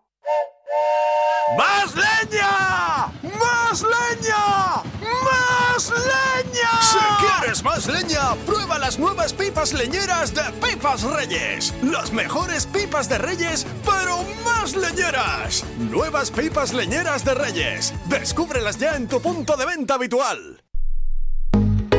¡Más 1.58 1.94
leña! 1.94 3.12
¡Más 3.22 3.82
leña! 3.82 4.82
¡Más 5.02 5.90
leña! 5.90 6.70
Si 6.80 6.98
quieres 7.20 7.62
más 7.62 7.86
leña, 7.86 8.34
prueba 8.46 8.78
las 8.78 8.98
nuevas 8.98 9.34
pipas 9.34 9.74
leñeras 9.74 10.34
de 10.34 10.42
Pipas 10.52 11.02
Reyes. 11.02 11.74
Las 11.82 12.10
mejores 12.10 12.64
pipas 12.64 13.10
de 13.10 13.18
Reyes, 13.18 13.66
pero 13.84 14.24
más 14.42 14.74
leñeras. 14.74 15.64
Nuevas 15.78 16.30
pipas 16.30 16.72
leñeras 16.72 17.26
de 17.26 17.34
Reyes. 17.34 17.92
Descúbrelas 18.06 18.78
ya 18.78 18.96
en 18.96 19.06
tu 19.06 19.20
punto 19.20 19.54
de 19.58 19.66
venta 19.66 19.94
habitual. 19.94 20.62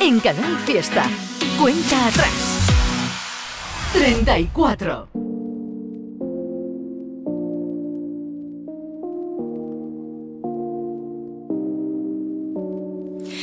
En 0.00 0.20
Canal 0.20 0.58
Fiesta. 0.66 1.04
Cuenta 1.58 2.08
atrás. 2.08 2.68
34. 3.94 5.11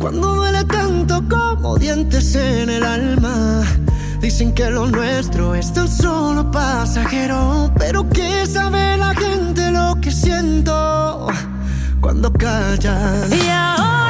Cuando 0.00 0.34
duele 0.34 0.64
tanto 0.64 1.22
como 1.28 1.76
dientes 1.76 2.34
en 2.34 2.70
el 2.70 2.82
alma. 2.82 3.62
Dicen 4.20 4.54
que 4.54 4.70
lo 4.70 4.86
nuestro 4.86 5.54
es 5.54 5.72
tan 5.74 5.88
solo 5.88 6.50
pasajero. 6.50 7.70
Pero 7.78 8.08
que 8.08 8.46
sabe 8.46 8.96
la 8.96 9.14
gente 9.14 9.70
lo 9.70 9.94
que 10.00 10.10
siento 10.10 11.26
cuando 12.00 12.32
ahora 13.50 14.09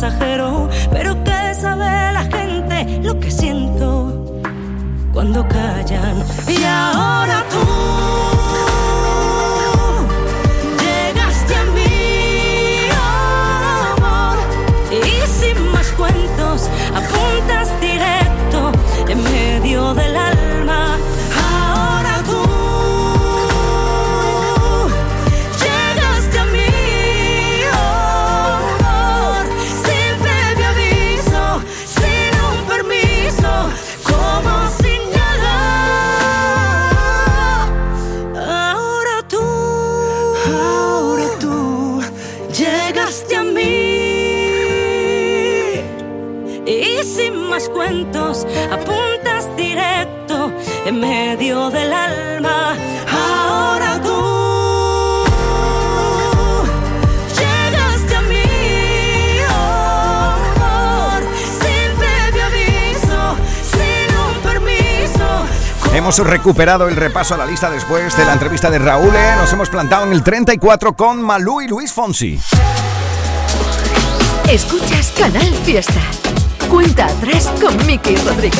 solo 0.00 0.29
recuperado 66.24 66.88
el 66.88 66.96
repaso 66.96 67.34
a 67.34 67.38
la 67.38 67.46
lista 67.46 67.70
después 67.70 68.16
de 68.16 68.24
la 68.24 68.32
entrevista 68.32 68.70
de 68.70 68.78
Raúl. 68.78 69.14
¿eh? 69.14 69.34
Nos 69.36 69.52
hemos 69.52 69.68
plantado 69.68 70.06
en 70.06 70.12
el 70.12 70.22
34 70.22 70.94
con 70.94 71.22
Malú 71.22 71.60
y 71.60 71.68
Luis 71.68 71.92
Fonsi. 71.92 72.38
Escuchas 74.48 75.12
Canal 75.16 75.54
Fiesta. 75.64 76.00
Cuenta 76.68 77.06
atrás 77.06 77.50
con 77.60 77.76
Miki 77.86 78.16
Rodríguez. 78.16 78.58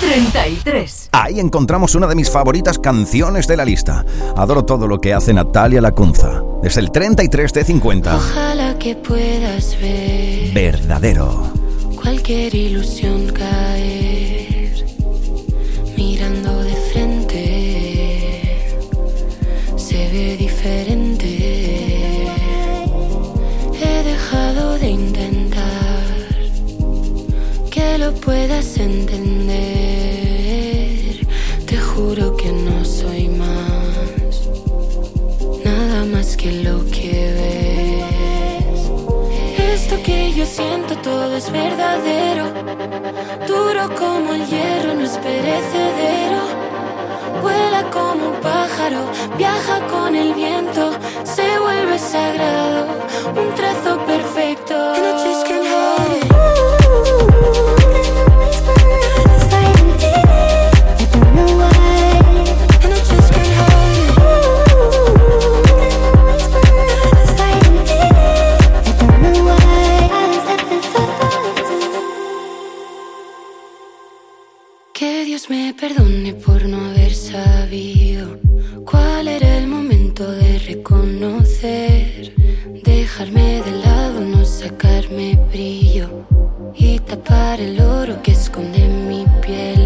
33. 0.00 1.10
Ahí 1.12 1.38
encontramos 1.40 1.94
una 1.94 2.06
de 2.06 2.14
mis 2.14 2.30
favoritas 2.30 2.78
canciones 2.78 3.46
de 3.46 3.56
la 3.56 3.64
lista. 3.64 4.04
Adoro 4.36 4.64
todo 4.64 4.86
lo 4.86 5.00
que 5.00 5.12
hace 5.12 5.32
Natalia 5.34 5.80
Lacunza. 5.80 6.42
Es 6.62 6.76
el 6.78 6.90
33 6.90 7.52
de 7.52 7.64
50. 7.64 8.16
Ojalá 8.16 8.78
que 8.78 8.96
puedas 8.96 9.78
ver 9.80 10.52
Verdadero. 10.54 11.52
cualquier 12.02 12.54
ilusión 12.54 13.26
caer 13.28 13.99
he 20.62 20.84
dejado 24.04 24.78
de 24.78 24.90
intentar 24.90 26.04
que 27.70 27.96
lo 27.96 28.12
puedas 28.14 28.76
entender 28.76 29.56
te 31.64 31.78
juro 31.78 32.36
que 32.36 32.52
no 32.52 32.84
soy 32.84 33.28
más 33.28 34.50
nada 35.64 36.04
más 36.04 36.36
que 36.36 36.52
lo 36.52 36.84
que 36.90 37.32
ves 37.38 37.70
esto 39.72 39.96
que 40.02 40.30
yo 40.34 40.44
siento 40.44 40.94
todo 40.96 41.36
es 41.36 41.50
verdadero. 41.50 42.52
Duro 43.46 43.88
como 43.96 44.34
el 44.34 44.46
hierro, 44.46 44.92
no 44.94 45.04
es 45.04 45.16
perecedero. 45.18 46.59
Vuela 47.40 47.82
como 47.90 48.30
un 48.30 48.40
pájaro, 48.40 49.02
viaja 49.38 49.86
con 49.88 50.14
el 50.14 50.34
viento, 50.34 50.92
se 51.24 51.58
vuelve 51.58 51.98
sagrado, 51.98 52.86
un 53.36 53.54
trazo 53.54 53.98
perfecto. 54.06 54.74
Que 74.92 75.24
Dios 75.24 75.48
me 75.48 75.72
perdone 75.72 76.34
por 76.34 76.62
no 76.64 76.76
haber 76.84 76.99
dejarme 81.62 83.62
de 83.62 83.70
lado, 83.84 84.20
no 84.20 84.44
sacarme 84.44 85.38
brillo 85.52 86.08
y 86.74 86.98
tapar 87.00 87.60
el 87.60 87.80
oro 87.80 88.22
que 88.22 88.32
esconde 88.32 88.80
mi 88.80 89.26
piel. 89.42 89.79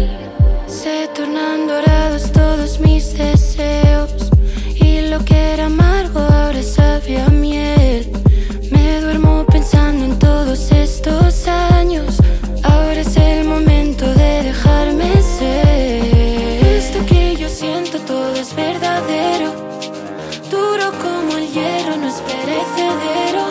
Perecedero. 22.45 23.45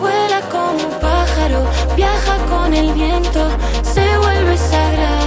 Vuela 0.00 0.40
como 0.50 0.78
un 0.88 1.00
pájaro, 1.00 1.60
viaja 1.96 2.36
con 2.46 2.72
el 2.72 2.92
viento, 2.94 3.48
se 3.82 4.06
vuelve 4.18 4.56
sagrado, 4.56 5.19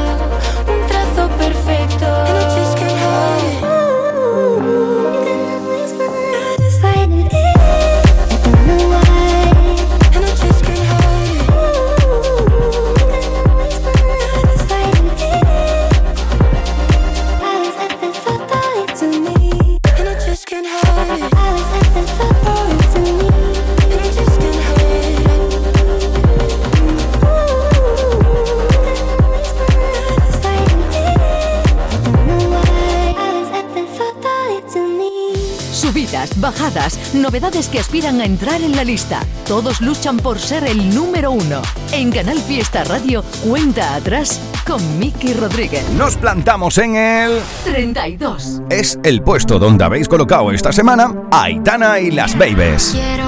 novedades 37.14 37.70
que 37.70 37.80
aspiran 37.80 38.22
a 38.22 38.26
entrar 38.26 38.61
en 38.61 38.76
la 38.76 38.84
lista. 38.84 39.22
Todos 39.47 39.82
luchan 39.82 40.18
por 40.18 40.39
ser 40.39 40.64
el 40.66 40.93
número 40.93 41.32
uno. 41.32 41.61
En 41.91 42.11
Canal 42.11 42.39
Fiesta 42.39 42.84
Radio, 42.84 43.24
cuenta 43.47 43.95
atrás 43.95 44.39
con 44.66 44.99
Miki 44.99 45.34
Rodríguez. 45.34 45.89
Nos 45.91 46.18
plantamos 46.18 46.78
en 46.78 46.95
el... 46.95 47.39
32. 47.66 48.61
Es 48.70 48.99
el 49.03 49.22
puesto 49.22 49.59
donde 49.59 49.84
habéis 49.84 50.07
colocado 50.07 50.51
esta 50.51 50.72
semana 50.72 51.14
a 51.32 51.43
Aitana 51.43 51.99
y 51.99 52.11
las 52.11 52.38
Babies. 52.38 52.91
Quiero 52.93 53.22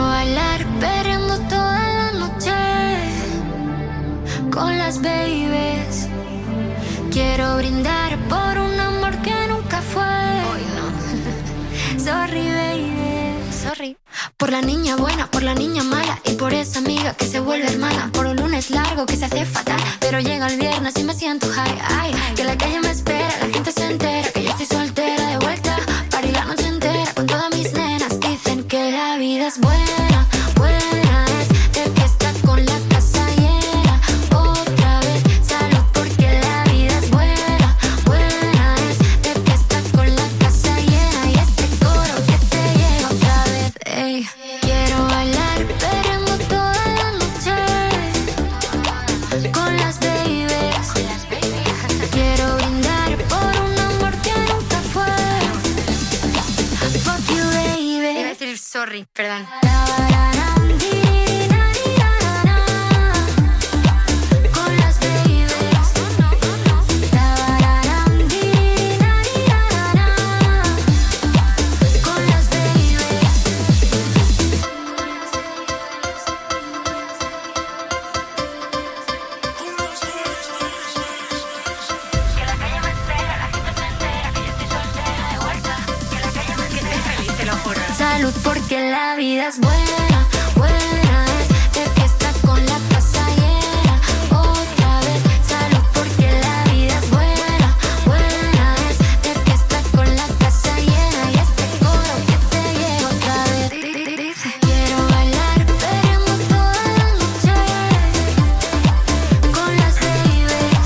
perdón. 59.04 59.65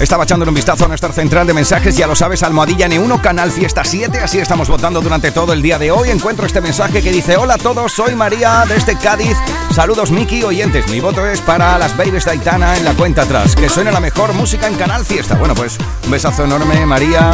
Estaba 0.09 0.23
echándole 0.23 0.49
un 0.49 0.55
vistazo 0.55 0.85
a 0.85 0.87
nuestra 0.87 1.13
central 1.13 1.45
de 1.45 1.53
mensajes, 1.53 1.95
ya 1.95 2.07
lo 2.07 2.15
sabes, 2.15 2.41
Almohadilla 2.41 2.87
N1, 2.87 3.21
Canal 3.21 3.51
Fiesta 3.51 3.83
7, 3.83 4.17
así 4.17 4.39
estamos 4.39 4.67
votando 4.67 5.01
durante 5.01 5.29
todo 5.29 5.53
el 5.53 5.61
día 5.61 5.77
de 5.77 5.91
hoy. 5.91 6.09
Encuentro 6.09 6.47
este 6.47 6.61
mensaje 6.61 7.03
que 7.03 7.11
dice, 7.11 7.37
hola 7.37 7.53
a 7.53 7.57
todos, 7.59 7.91
soy 7.91 8.15
María 8.15 8.63
desde 8.67 8.97
Cádiz. 8.97 9.37
Saludos 9.71 10.09
Miki, 10.09 10.41
oyentes, 10.41 10.89
mi 10.89 10.99
voto 10.99 11.27
es 11.27 11.41
para 11.41 11.77
las 11.77 11.95
Babies 11.95 12.25
de 12.25 12.31
Aitana 12.31 12.75
en 12.75 12.85
la 12.85 12.95
cuenta 12.95 13.21
atrás, 13.21 13.55
que 13.55 13.69
suene 13.69 13.91
la 13.91 13.99
mejor 13.99 14.33
música 14.33 14.65
en 14.65 14.73
Canal 14.73 15.05
Fiesta. 15.05 15.35
Bueno, 15.35 15.53
pues 15.53 15.77
un 16.03 16.09
besazo 16.09 16.43
enorme, 16.43 16.83
María, 16.87 17.29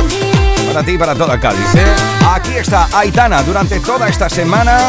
para 0.68 0.84
ti 0.84 0.92
y 0.92 0.98
para 0.98 1.16
toda 1.16 1.40
Cádiz. 1.40 1.76
¿eh? 1.76 1.86
Aquí 2.30 2.58
está 2.58 2.90
Aitana 2.92 3.42
durante 3.44 3.80
toda 3.80 4.10
esta 4.10 4.28
semana. 4.28 4.80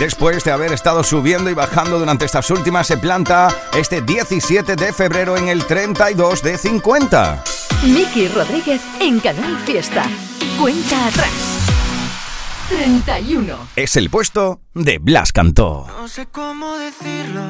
Después 0.00 0.42
de 0.44 0.50
haber 0.50 0.72
estado 0.72 1.04
subiendo 1.04 1.50
y 1.50 1.52
bajando 1.52 1.98
durante 1.98 2.24
estas 2.24 2.50
últimas, 2.50 2.86
se 2.86 2.96
planta 2.96 3.54
este 3.76 4.00
17 4.00 4.74
de 4.74 4.94
febrero 4.94 5.36
en 5.36 5.48
el 5.48 5.66
32 5.66 6.42
de 6.42 6.56
50. 6.56 7.44
Miki 7.84 8.28
Rodríguez 8.28 8.80
en 8.98 9.20
Canal 9.20 9.58
Fiesta. 9.58 10.04
Cuenta 10.58 11.06
atrás. 11.06 11.30
31. 12.70 13.58
Es 13.76 13.94
el 13.96 14.08
puesto 14.08 14.62
de 14.72 14.96
Blas 14.96 15.32
Cantó. 15.32 15.86
No 15.88 16.08
sé 16.08 16.24
cómo 16.32 16.78
decirlo, 16.78 17.42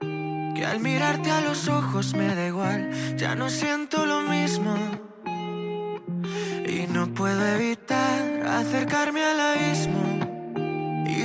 que 0.00 0.64
al 0.64 0.80
mirarte 0.80 1.30
a 1.30 1.42
los 1.42 1.68
ojos 1.68 2.14
me 2.14 2.34
da 2.34 2.46
igual, 2.46 3.18
ya 3.18 3.34
no 3.34 3.50
siento 3.50 4.06
lo 4.06 4.22
mismo. 4.22 4.74
Y 6.66 6.86
no 6.90 7.12
puedo 7.12 7.44
evitar 7.46 8.46
acercarme 8.46 9.22
al 9.22 9.38
abismo 9.38 10.29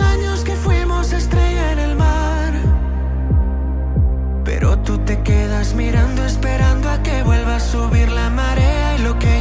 años 0.00 0.44
que 0.44 0.54
fuimos 0.56 1.12
estrella 1.12 1.72
en 1.72 1.78
el 1.78 1.96
mar. 1.96 2.52
Pero 4.44 4.78
tú 4.78 4.98
te 4.98 5.22
quedas 5.22 5.74
mirando, 5.74 6.24
esperando 6.24 6.88
a 6.88 7.02
que 7.02 7.22
vuelva 7.22 7.56
a 7.56 7.60
subir 7.60 8.10
la 8.10 8.30
marea. 8.30 8.96
Y 8.98 9.02
lo 9.02 9.18
que 9.18 9.39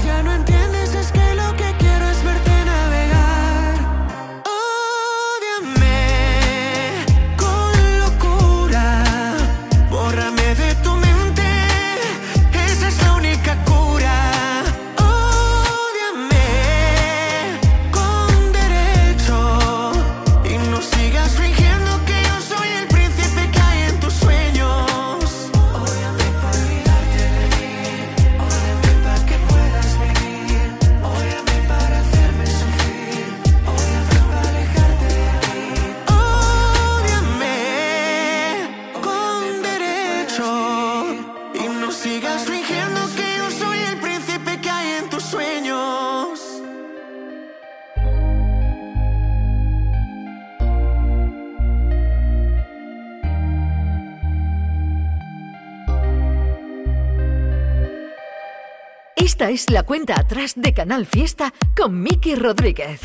Esta 59.39 59.51
es 59.51 59.69
la 59.69 59.83
cuenta 59.83 60.19
atrás 60.19 60.51
de 60.57 60.73
Canal 60.73 61.05
Fiesta 61.05 61.53
con 61.73 62.03
Miki 62.03 62.35
Rodríguez. 62.35 62.99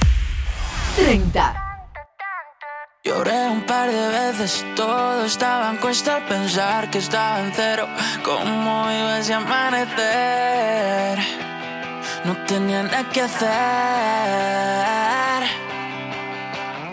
30. 0.97 1.87
Lloré 3.05 3.51
un 3.51 3.65
par 3.65 3.89
de 3.89 4.09
veces, 4.09 4.67
todo 4.75 5.27
estaba 5.27 5.71
en 5.71 5.77
cuesta 5.77 6.17
al 6.17 6.27
pensar 6.27 6.91
que 6.91 6.99
estaba 6.99 7.39
en 7.39 7.53
cero. 7.55 7.87
¿Cómo 8.25 8.91
iba 8.91 9.21
ese 9.21 9.35
amanecer? 9.35 11.21
No 12.25 12.37
tenía 12.47 12.83
nada 12.83 13.09
que 13.13 13.21
hacer. 13.21 13.55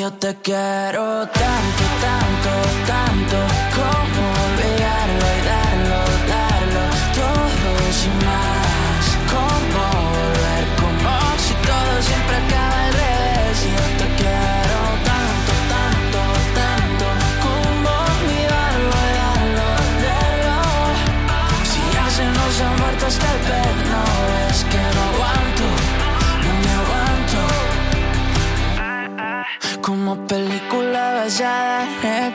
Yo 0.00 0.10
te 0.14 0.34
quiero 0.36 1.28
tanto, 1.28 1.84
tanto, 2.06 2.52
tanto, 2.86 3.36
como 3.76 4.22
olvidarlo 4.46 5.26
y 5.36 5.40
darlo, 5.52 6.00
darlo, 6.32 6.84
todo 7.20 7.70
sin 8.00 8.16
más. 8.24 9.04
Como 9.28 9.82
volver, 10.16 10.64
como 10.80 11.12
si 11.44 11.52
todo 11.68 11.92
siempre 12.00 12.36
acaba 12.42 12.78
al 12.86 12.92
revés. 13.02 13.56
Yo 13.76 13.84
te 14.00 14.06
quiero 14.20 14.80
tanto, 15.10 15.52
tanto, 15.74 16.20
tanto, 16.60 17.06
como 17.44 17.90
olvidarlo 18.16 18.96
y 19.04 19.12
darlo, 19.20 19.68
darlo. 20.06 20.58
Si 21.70 21.80
ya 21.92 22.06
se 22.16 22.24
nos 22.24 22.54
ha 22.62 22.70
muerto 22.80 23.04
hasta 23.04 23.28
el 23.34 23.40
pez, 23.48 23.89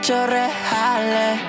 hechos 0.05 0.29
reales 0.29 1.41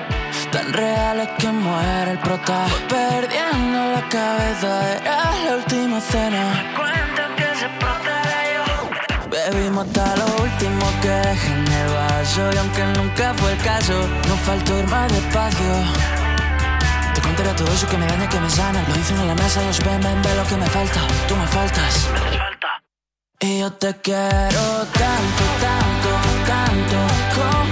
Tan 0.51 0.73
reales 0.73 1.29
que 1.37 1.47
muere 1.51 2.11
el 2.11 2.19
prota. 2.19 2.65
Perdiendo 2.89 3.91
la 3.93 4.01
cabeza 4.09 4.95
Era 4.95 5.31
la 5.45 5.55
última 5.57 5.99
cena. 5.99 6.73
Cuentan 6.75 7.35
que 7.35 7.49
se 7.59 7.67
yo. 8.55 9.29
Bebimos 9.29 9.85
hasta 9.85 10.15
lo 10.15 10.25
último 10.43 10.85
que 11.01 11.09
dejé 11.09 11.53
en 11.53 11.67
el 11.67 11.89
vaso 11.93 12.49
Y 12.53 12.57
aunque 12.57 12.83
nunca 12.97 13.33
fue 13.35 13.51
el 13.51 13.57
caso 13.59 13.93
No 14.27 14.35
faltó 14.37 14.79
ir 14.79 14.87
más 14.87 15.11
despacio. 15.11 15.73
Te 17.13 17.21
contaré 17.21 17.49
todo 17.53 17.71
eso 17.73 17.87
que 17.87 17.97
me 17.97 18.05
daña, 18.07 18.27
que 18.29 18.39
me 18.39 18.49
sana. 18.49 18.83
Lo 18.87 18.93
dicen 18.93 19.19
en 19.19 19.27
la 19.27 19.35
mesa, 19.35 19.61
ellos 19.61 19.79
ven, 19.83 20.01
ven, 20.01 20.21
ve 20.21 20.35
lo 20.35 20.43
que 20.47 20.55
me 20.55 20.67
falta. 20.67 20.99
Tú 21.27 21.35
me 21.35 21.47
faltas. 21.47 22.07
Y 23.39 23.59
yo 23.59 23.71
te 23.73 23.93
quiero 24.01 24.63
tanto, 24.93 25.43
tanto, 25.61 26.09
tanto 26.47 26.97
Como 27.35 27.66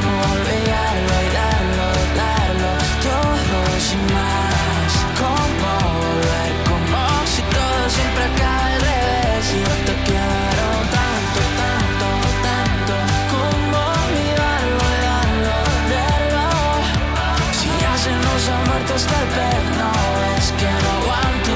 pez 19.03 19.63
No 19.77 19.91
es 20.37 20.51
que 20.59 20.69
no 20.83 20.89
aguanto, 20.99 21.53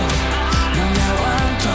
no 0.75 0.83
me 0.95 1.03
aguanto. 1.13 1.71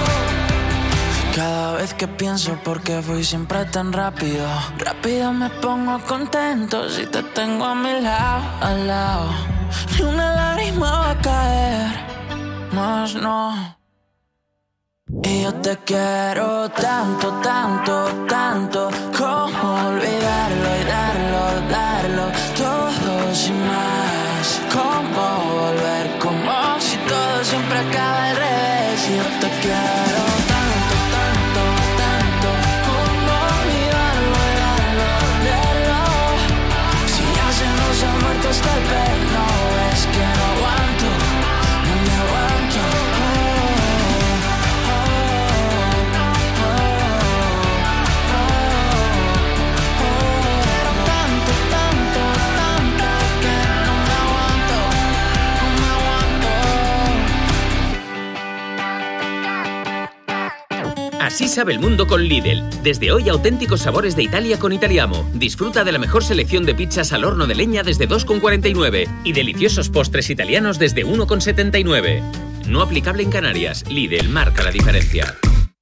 Cada 1.35 1.73
vez 1.77 1.95
que 1.95 2.07
pienso 2.07 2.57
por 2.63 2.83
qué 2.83 3.03
fui 3.03 3.25
siempre 3.25 3.65
tan 3.65 3.93
rápido 3.93 4.47
Rápido 4.79 5.33
me 5.33 5.51
pongo 5.51 5.99
contento 6.01 6.89
si 6.89 7.07
te 7.07 7.23
tengo 7.23 7.65
a 7.65 7.75
mi 7.75 8.01
lado, 8.01 8.43
al 8.61 8.87
lado. 8.87 9.31
Ni 9.97 10.05
una 10.05 10.35
lágrima 10.35 10.91
va 10.91 11.11
a 11.11 11.21
caer, 11.21 11.87
más 12.73 13.15
no. 13.15 13.75
Y 15.23 15.43
yo 15.43 15.55
te 15.55 15.77
quiero 15.85 16.69
tanto, 16.71 17.31
tanto, 17.43 18.27
tanto 18.29 18.91
Como 19.17 19.89
olvidarlo 19.89 20.69
y 20.81 20.85
darlo, 20.85 21.71
darlo 21.71 22.33
Todo 22.57 23.35
sin 23.35 23.59
más 23.67 24.14
siempre 27.75 27.99
acaba 27.99 28.29
al 28.31 28.37
revés 28.37 28.54
Así 61.35 61.49
sabe 61.49 61.73
el 61.73 61.81
mundo 61.81 62.07
con 62.07 62.23
Lidl. 62.23 62.63
Desde 62.85 63.11
hoy 63.11 63.29
auténticos 63.29 63.81
sabores 63.81 64.15
de 64.15 64.23
Italia 64.23 64.57
con 64.57 64.73
Italiamo. 64.73 65.29
Disfruta 65.35 65.83
de 65.83 65.91
la 65.91 65.99
mejor 65.99 66.23
selección 66.23 66.65
de 66.65 66.77
pizzas 66.77 67.13
al 67.13 67.25
horno 67.25 67.49
de 67.49 67.57
leña 67.57 67.83
desde 67.83 68.09
2,49 68.09 69.09
y 69.25 69.33
deliciosos 69.33 69.89
postres 69.89 70.31
italianos 70.31 70.79
desde 70.79 71.05
1,79. 71.05 72.23
No 72.69 72.83
aplicable 72.83 73.25
en 73.25 73.33
Canarias. 73.33 73.85
Lidl 73.91 74.29
marca 74.29 74.63
la 74.63 74.71
diferencia. 74.71 75.35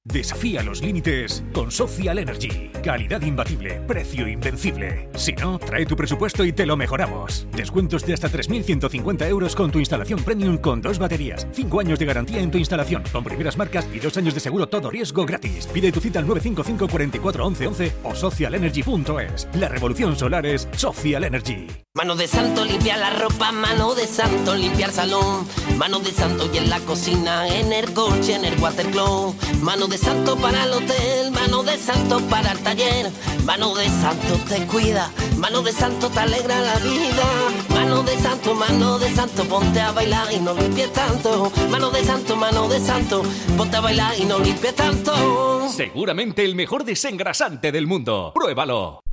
Desafía 0.05 0.61
los 0.63 0.81
límites 0.81 1.45
con 1.53 1.71
Social 1.71 2.19
Energy. 2.19 2.69
Calidad 2.83 3.21
imbatible, 3.21 3.79
precio 3.87 4.27
invencible. 4.27 5.07
Si 5.15 5.31
no, 5.31 5.57
trae 5.57 5.85
tu 5.85 5.95
presupuesto 5.95 6.43
y 6.43 6.51
te 6.51 6.65
lo 6.65 6.75
mejoramos. 6.75 7.47
Descuentos 7.55 8.05
de 8.05 8.13
hasta 8.13 8.29
3.150 8.29 9.25
euros 9.29 9.55
con 9.55 9.71
tu 9.71 9.79
instalación 9.79 10.21
premium 10.21 10.57
con 10.57 10.81
dos 10.81 10.99
baterías. 10.99 11.47
5 11.53 11.79
años 11.79 11.99
de 11.99 12.05
garantía 12.05 12.41
en 12.41 12.51
tu 12.51 12.57
instalación, 12.57 13.01
con 13.13 13.23
primeras 13.23 13.57
marcas 13.57 13.87
y 13.93 13.99
dos 13.99 14.17
años 14.17 14.33
de 14.33 14.41
seguro 14.41 14.67
todo 14.67 14.89
riesgo 14.89 15.25
gratis. 15.25 15.67
Pide 15.67 15.89
tu 15.93 16.01
cita 16.01 16.19
al 16.19 16.27
955 16.27 16.91
44 16.91 17.45
11 17.45 17.67
11 17.67 17.93
o 18.03 18.13
socialenergy.es. 18.13 19.47
La 19.53 19.69
revolución 19.69 20.17
solar 20.17 20.45
es 20.45 20.67
Social 20.75 21.23
Energy. 21.23 21.67
Mano 21.95 22.17
de 22.17 22.27
santo 22.27 22.65
limpia 22.65 22.97
la 22.97 23.11
ropa, 23.11 23.53
mano 23.53 23.93
de 23.95 24.07
santo 24.07 24.55
limpiar 24.55 24.91
salón, 24.91 25.47
mano 25.77 25.99
de 25.99 26.11
santo 26.11 26.49
y 26.51 26.57
en 26.57 26.69
la 26.69 26.79
cocina, 26.79 27.47
en 27.47 27.71
el 27.71 27.93
coche, 27.93 28.33
en 28.33 28.45
el 28.45 28.59
watercloak, 28.59 29.35
mano 29.61 29.87
de 29.87 29.92
santo 29.97 30.35
para 30.37 30.63
el 30.63 30.73
hotel, 30.73 31.31
mano 31.31 31.63
de 31.63 31.77
santo 31.77 32.19
para 32.29 32.51
el 32.51 32.59
taller, 32.59 33.11
mano 33.45 33.75
de 33.75 33.87
santo 33.87 34.39
te 34.47 34.65
cuida, 34.67 35.11
mano 35.37 35.61
de 35.61 35.71
santo 35.71 36.09
te 36.09 36.19
alegra 36.19 36.59
la 36.59 36.75
vida, 36.75 37.23
mano 37.69 38.03
de 38.03 38.17
santo, 38.17 38.55
mano 38.55 38.99
de 38.99 39.13
santo, 39.13 39.43
ponte 39.45 39.79
a 39.79 39.91
bailar 39.91 40.31
y 40.33 40.39
no 40.39 40.53
limpies 40.53 40.91
tanto, 40.93 41.51
mano 41.69 41.91
de 41.91 42.03
santo, 42.03 42.35
mano 42.35 42.67
de 42.67 42.79
santo, 42.79 43.23
ponte 43.57 43.77
a 43.77 43.81
bailar 43.81 44.13
y 44.19 44.25
no 44.25 44.39
limpies 44.39 44.75
tanto. 44.75 45.67
Seguramente 45.69 46.43
el 46.43 46.55
mejor 46.55 46.83
desengrasante 46.83 47.71
del 47.71 47.87
mundo. 47.87 48.31
Pruébalo. 48.33 49.03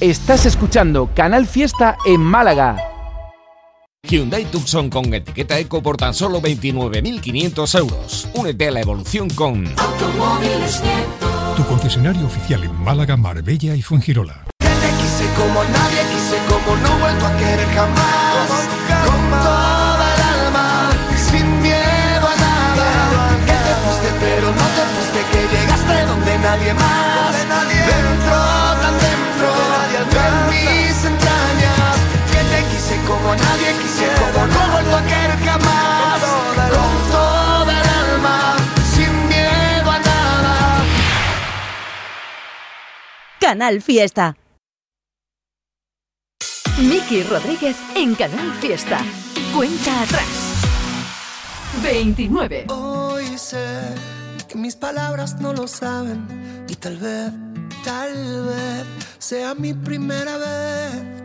Estás 0.00 0.46
escuchando 0.46 1.10
Canal 1.14 1.46
Fiesta 1.46 1.96
en 2.04 2.20
Málaga. 2.20 2.93
Hyundai 4.06 4.44
Tucson 4.44 4.90
con 4.90 5.12
etiqueta 5.12 5.58
Eco 5.58 5.82
por 5.82 5.96
tan 5.96 6.14
solo 6.14 6.40
29.500 6.40 7.78
euros. 7.78 8.28
Únete 8.34 8.68
a 8.68 8.70
la 8.70 8.80
evolución 8.80 9.30
con 9.30 9.64
Tu 11.56 11.64
concesionario 11.66 12.26
oficial 12.26 12.64
en 12.64 12.74
Málaga, 12.74 13.16
Marbella 13.16 13.74
y 13.74 13.82
Fuengirola. 13.82 14.44
Quise 14.60 15.26
como 15.36 15.64
nadie, 15.64 16.00
quise 16.12 16.38
como 16.48 16.76
no 16.76 16.88
he 16.88 17.00
vuelto 17.00 17.26
a 17.26 17.36
querer 17.38 17.68
jamás. 17.68 18.68
Con 19.04 19.30
toda 19.30 20.14
el 20.14 20.22
alma, 20.46 20.90
sin 21.30 21.62
miedo 21.62 22.26
a 22.26 22.36
nada. 22.36 23.38
Que 23.46 23.52
te 23.52 23.74
fuiste, 23.84 24.10
pero 24.20 24.48
no 24.48 24.66
te 24.76 24.82
fuiste, 24.92 25.20
que 25.32 25.56
llegaste 25.56 26.06
donde 26.06 26.38
nadie 26.38 26.74
más. 26.74 27.03
Como 33.24 33.36
nadie, 33.36 33.72
quise 33.80 34.06
como 34.20 34.46
no 34.46 34.64
he 34.64 34.70
vuelto 34.70 34.96
a 34.96 35.02
querer 35.02 35.38
jamás. 35.38 36.22
Con 36.74 37.10
toda 37.10 37.80
el 37.80 37.88
alma, 37.88 38.56
sin 38.94 39.28
miedo 39.28 39.90
a 39.90 39.98
nada. 39.98 40.84
Canal 43.40 43.80
Fiesta. 43.80 44.36
Miki 46.78 47.22
Rodríguez 47.22 47.76
en 47.94 48.14
Canal 48.14 48.52
Fiesta. 48.60 48.98
Cuenta 49.54 50.02
atrás. 50.02 50.28
29. 51.82 52.66
Hoy 52.68 53.38
sé 53.38 53.94
que 54.48 54.56
mis 54.56 54.76
palabras 54.76 55.40
no 55.40 55.52
lo 55.54 55.66
saben 55.66 56.66
y 56.68 56.74
tal 56.74 56.98
vez, 56.98 57.32
tal 57.84 58.46
vez 58.46 58.84
sea 59.18 59.54
mi 59.54 59.72
primera 59.72 60.36
vez. 60.36 61.24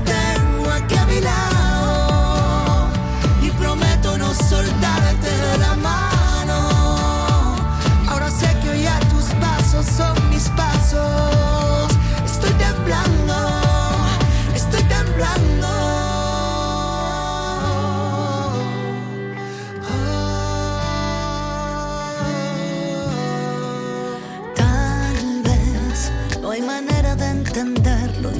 te 0.00 0.12
tengo 0.12 0.70
aquí 0.70 0.94
a 0.94 1.06
mi 1.06 1.20
lado 1.20 2.88
y 3.42 3.50
prometo 3.50 4.18
no 4.18 4.34
soltarte 4.34 5.30
de 5.30 5.58
la 5.58 5.74
mano. 5.76 7.56
Ahora 8.08 8.30
sé 8.30 8.48
que 8.62 8.70
hoy 8.70 8.86
a 8.86 8.98
tus 9.10 9.26
pasos 9.40 9.86
son 9.86 10.30
mis 10.30 10.48
pasos. 10.50 11.25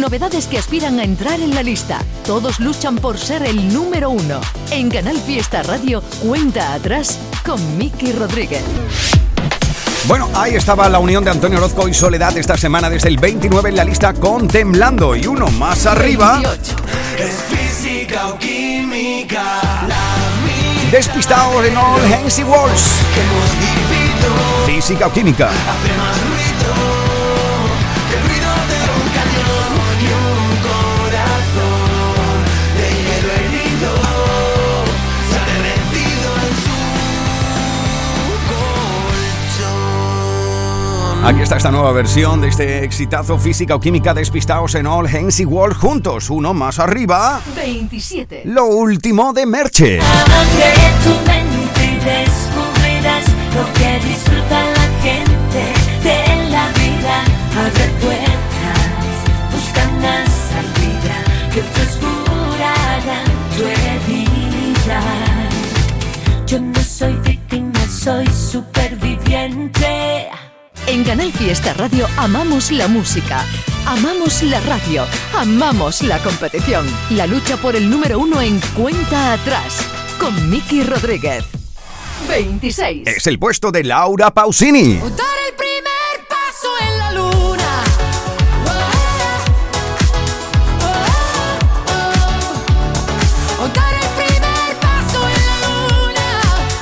Novedades 0.00 0.46
que 0.46 0.58
aspiran 0.58 0.98
a 0.98 1.04
entrar 1.04 1.40
en 1.40 1.54
la 1.54 1.62
lista. 1.62 2.00
Todos 2.24 2.60
luchan 2.60 2.96
por 2.96 3.18
ser 3.18 3.42
el 3.42 3.72
número 3.72 4.10
uno. 4.10 4.40
En 4.70 4.90
Canal 4.90 5.16
Fiesta 5.18 5.62
Radio, 5.62 6.02
cuenta 6.22 6.74
atrás 6.74 7.18
con 7.44 7.78
Miki 7.78 8.12
Rodríguez. 8.12 8.62
Bueno, 10.06 10.28
ahí 10.34 10.54
estaba 10.54 10.88
la 10.88 10.98
unión 10.98 11.24
de 11.24 11.30
Antonio 11.30 11.58
Orozco 11.58 11.88
y 11.88 11.94
Soledad 11.94 12.36
esta 12.36 12.56
semana 12.56 12.90
desde 12.90 13.08
el 13.08 13.16
29 13.16 13.70
en 13.70 13.76
la 13.76 13.84
lista 13.84 14.12
con 14.12 14.48
Temblando 14.48 15.16
y 15.16 15.26
uno 15.26 15.48
más 15.52 15.86
arriba. 15.86 16.42
Es 17.18 17.34
física 17.48 18.28
o 18.28 18.38
química, 18.38 19.60
la 19.88 20.90
Despistado 20.90 21.64
en 21.64 21.76
All 21.76 22.04
Hensy 22.04 22.44
Walls. 22.44 23.00
Física 24.66 25.08
o 25.08 25.12
química. 25.12 25.48
hace 25.48 25.96
más 25.96 26.33
Aquí 41.24 41.40
está 41.40 41.56
esta 41.56 41.70
nueva 41.70 41.92
versión 41.92 42.42
de 42.42 42.48
este 42.48 42.84
exitazo 42.84 43.38
física 43.38 43.74
o 43.74 43.80
química 43.80 44.12
despistados 44.12 44.74
en 44.74 44.86
All 44.86 45.06
Hands 45.06 45.40
y 45.40 45.46
World 45.46 45.74
juntos. 45.74 46.28
Uno 46.28 46.52
más 46.52 46.78
arriba. 46.78 47.40
27. 47.56 48.42
Lo 48.44 48.66
último 48.66 49.32
de 49.32 49.46
Merche. 49.46 50.00
Abre 50.00 50.74
tu 51.02 51.14
mente 51.26 51.82
y 51.82 51.96
descubrirás 52.04 53.24
lo 53.54 53.64
que 53.72 54.00
disfruta 54.06 54.64
la 54.64 54.86
gente 55.00 55.72
de 56.02 56.50
la 56.50 56.68
vida. 56.72 57.24
Abre 57.56 57.88
puertas, 58.02 58.84
busca 59.50 59.88
una 59.96 60.26
salida 60.26 61.24
que 61.54 61.62
te 61.62 61.80
oscurarán 61.88 63.24
tu 63.56 63.64
herida. 63.64 65.00
Yo 66.46 66.60
no 66.60 66.82
soy 66.82 67.14
víctima, 67.24 67.80
soy 67.88 68.26
superviviente. 68.26 70.28
En 70.94 71.02
Canal 71.02 71.32
Fiesta 71.32 71.74
Radio 71.74 72.06
amamos 72.16 72.70
la 72.70 72.86
música, 72.86 73.44
amamos 73.84 74.44
la 74.44 74.60
radio, 74.60 75.04
amamos 75.36 76.02
la 76.02 76.20
competición. 76.20 76.86
La 77.10 77.26
lucha 77.26 77.56
por 77.56 77.74
el 77.74 77.90
número 77.90 78.20
uno 78.20 78.40
en 78.40 78.60
cuenta 78.76 79.32
atrás 79.32 79.84
con 80.20 80.48
Miki 80.48 80.84
Rodríguez. 80.84 81.46
26. 82.28 83.08
Es 83.08 83.26
el 83.26 83.40
puesto 83.40 83.72
de 83.72 83.82
Laura 83.82 84.32
Pausini. 84.32 84.98
Dar 84.98 85.36
el 85.48 85.56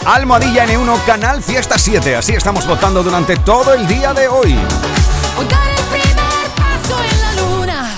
Almohadilla 0.05 0.67
N1 0.67 1.05
Canal 1.05 1.43
Fiesta 1.43 1.79
7. 1.79 2.17
Así 2.17 2.33
estamos 2.33 2.67
votando 2.67 3.03
durante 3.03 3.37
todo 3.37 3.73
el 3.73 3.87
día 3.87 4.13
de 4.13 4.27
hoy. 4.27 4.53
El 4.53 5.47
primer 5.91 6.51
paso 6.57 6.97
en 7.03 7.21
la 7.21 7.43
luna. 7.43 7.91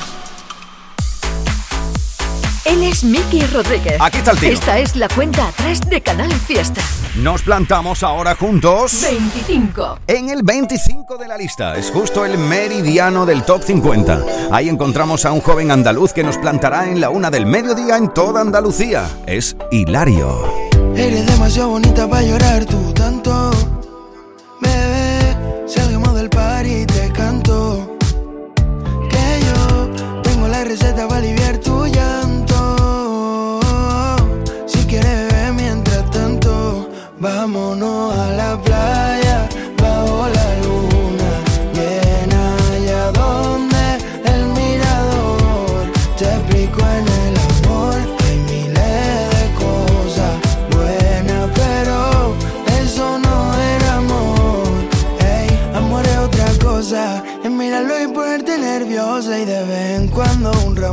Él 2.67 2.83
es 2.83 3.05
Miki 3.05 3.47
Rodríguez. 3.47 3.97
Aquí 4.01 4.19
está 4.19 4.33
el 4.33 4.39
tío. 4.39 4.53
Esta 4.53 4.79
es 4.79 4.97
la 4.97 5.09
cuenta 5.09 5.49
atrás 5.49 5.81
de 5.81 6.03
Canal 6.03 6.31
Fiesta. 6.33 6.83
Nos 7.17 7.43
plantamos 7.43 8.03
ahora 8.03 8.35
juntos 8.35 9.01
25. 9.01 10.01
en 10.07 10.29
el 10.29 10.43
25 10.43 11.17
de 11.17 11.29
la 11.29 11.39
lista. 11.39 11.75
Es 11.77 11.91
justo 11.91 12.27
el 12.27 12.37
meridiano 12.37 13.25
del 13.25 13.45
top 13.45 13.63
50. 13.63 14.25
Ahí 14.53 14.69
encontramos 14.69 15.25
a 15.25 15.33
un 15.33 15.41
joven 15.41 15.71
andaluz 15.71 16.13
que 16.13 16.23
nos 16.23 16.37
plantará 16.37 16.87
en 16.87 17.01
la 17.01 17.09
una 17.09 17.31
del 17.31 17.47
mediodía 17.47 17.97
en 17.97 18.13
toda 18.13 18.43
Andalucía. 18.43 19.09
Es 19.27 19.57
Hilario. 19.71 20.74
Eres 20.97 21.27
demasiado 21.27 21.71
bonita 21.71 22.09
para 22.09 22.23
llorar 22.23 22.65
tú 22.65 22.93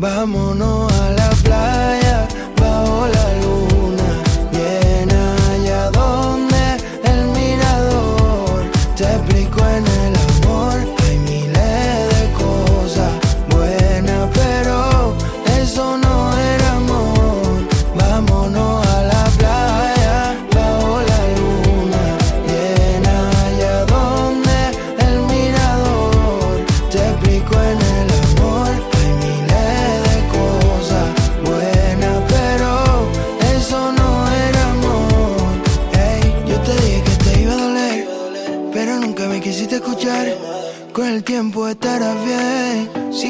vámonos 0.00 0.90
a 0.92 1.10
la 1.10 1.28
playa. 1.44 1.99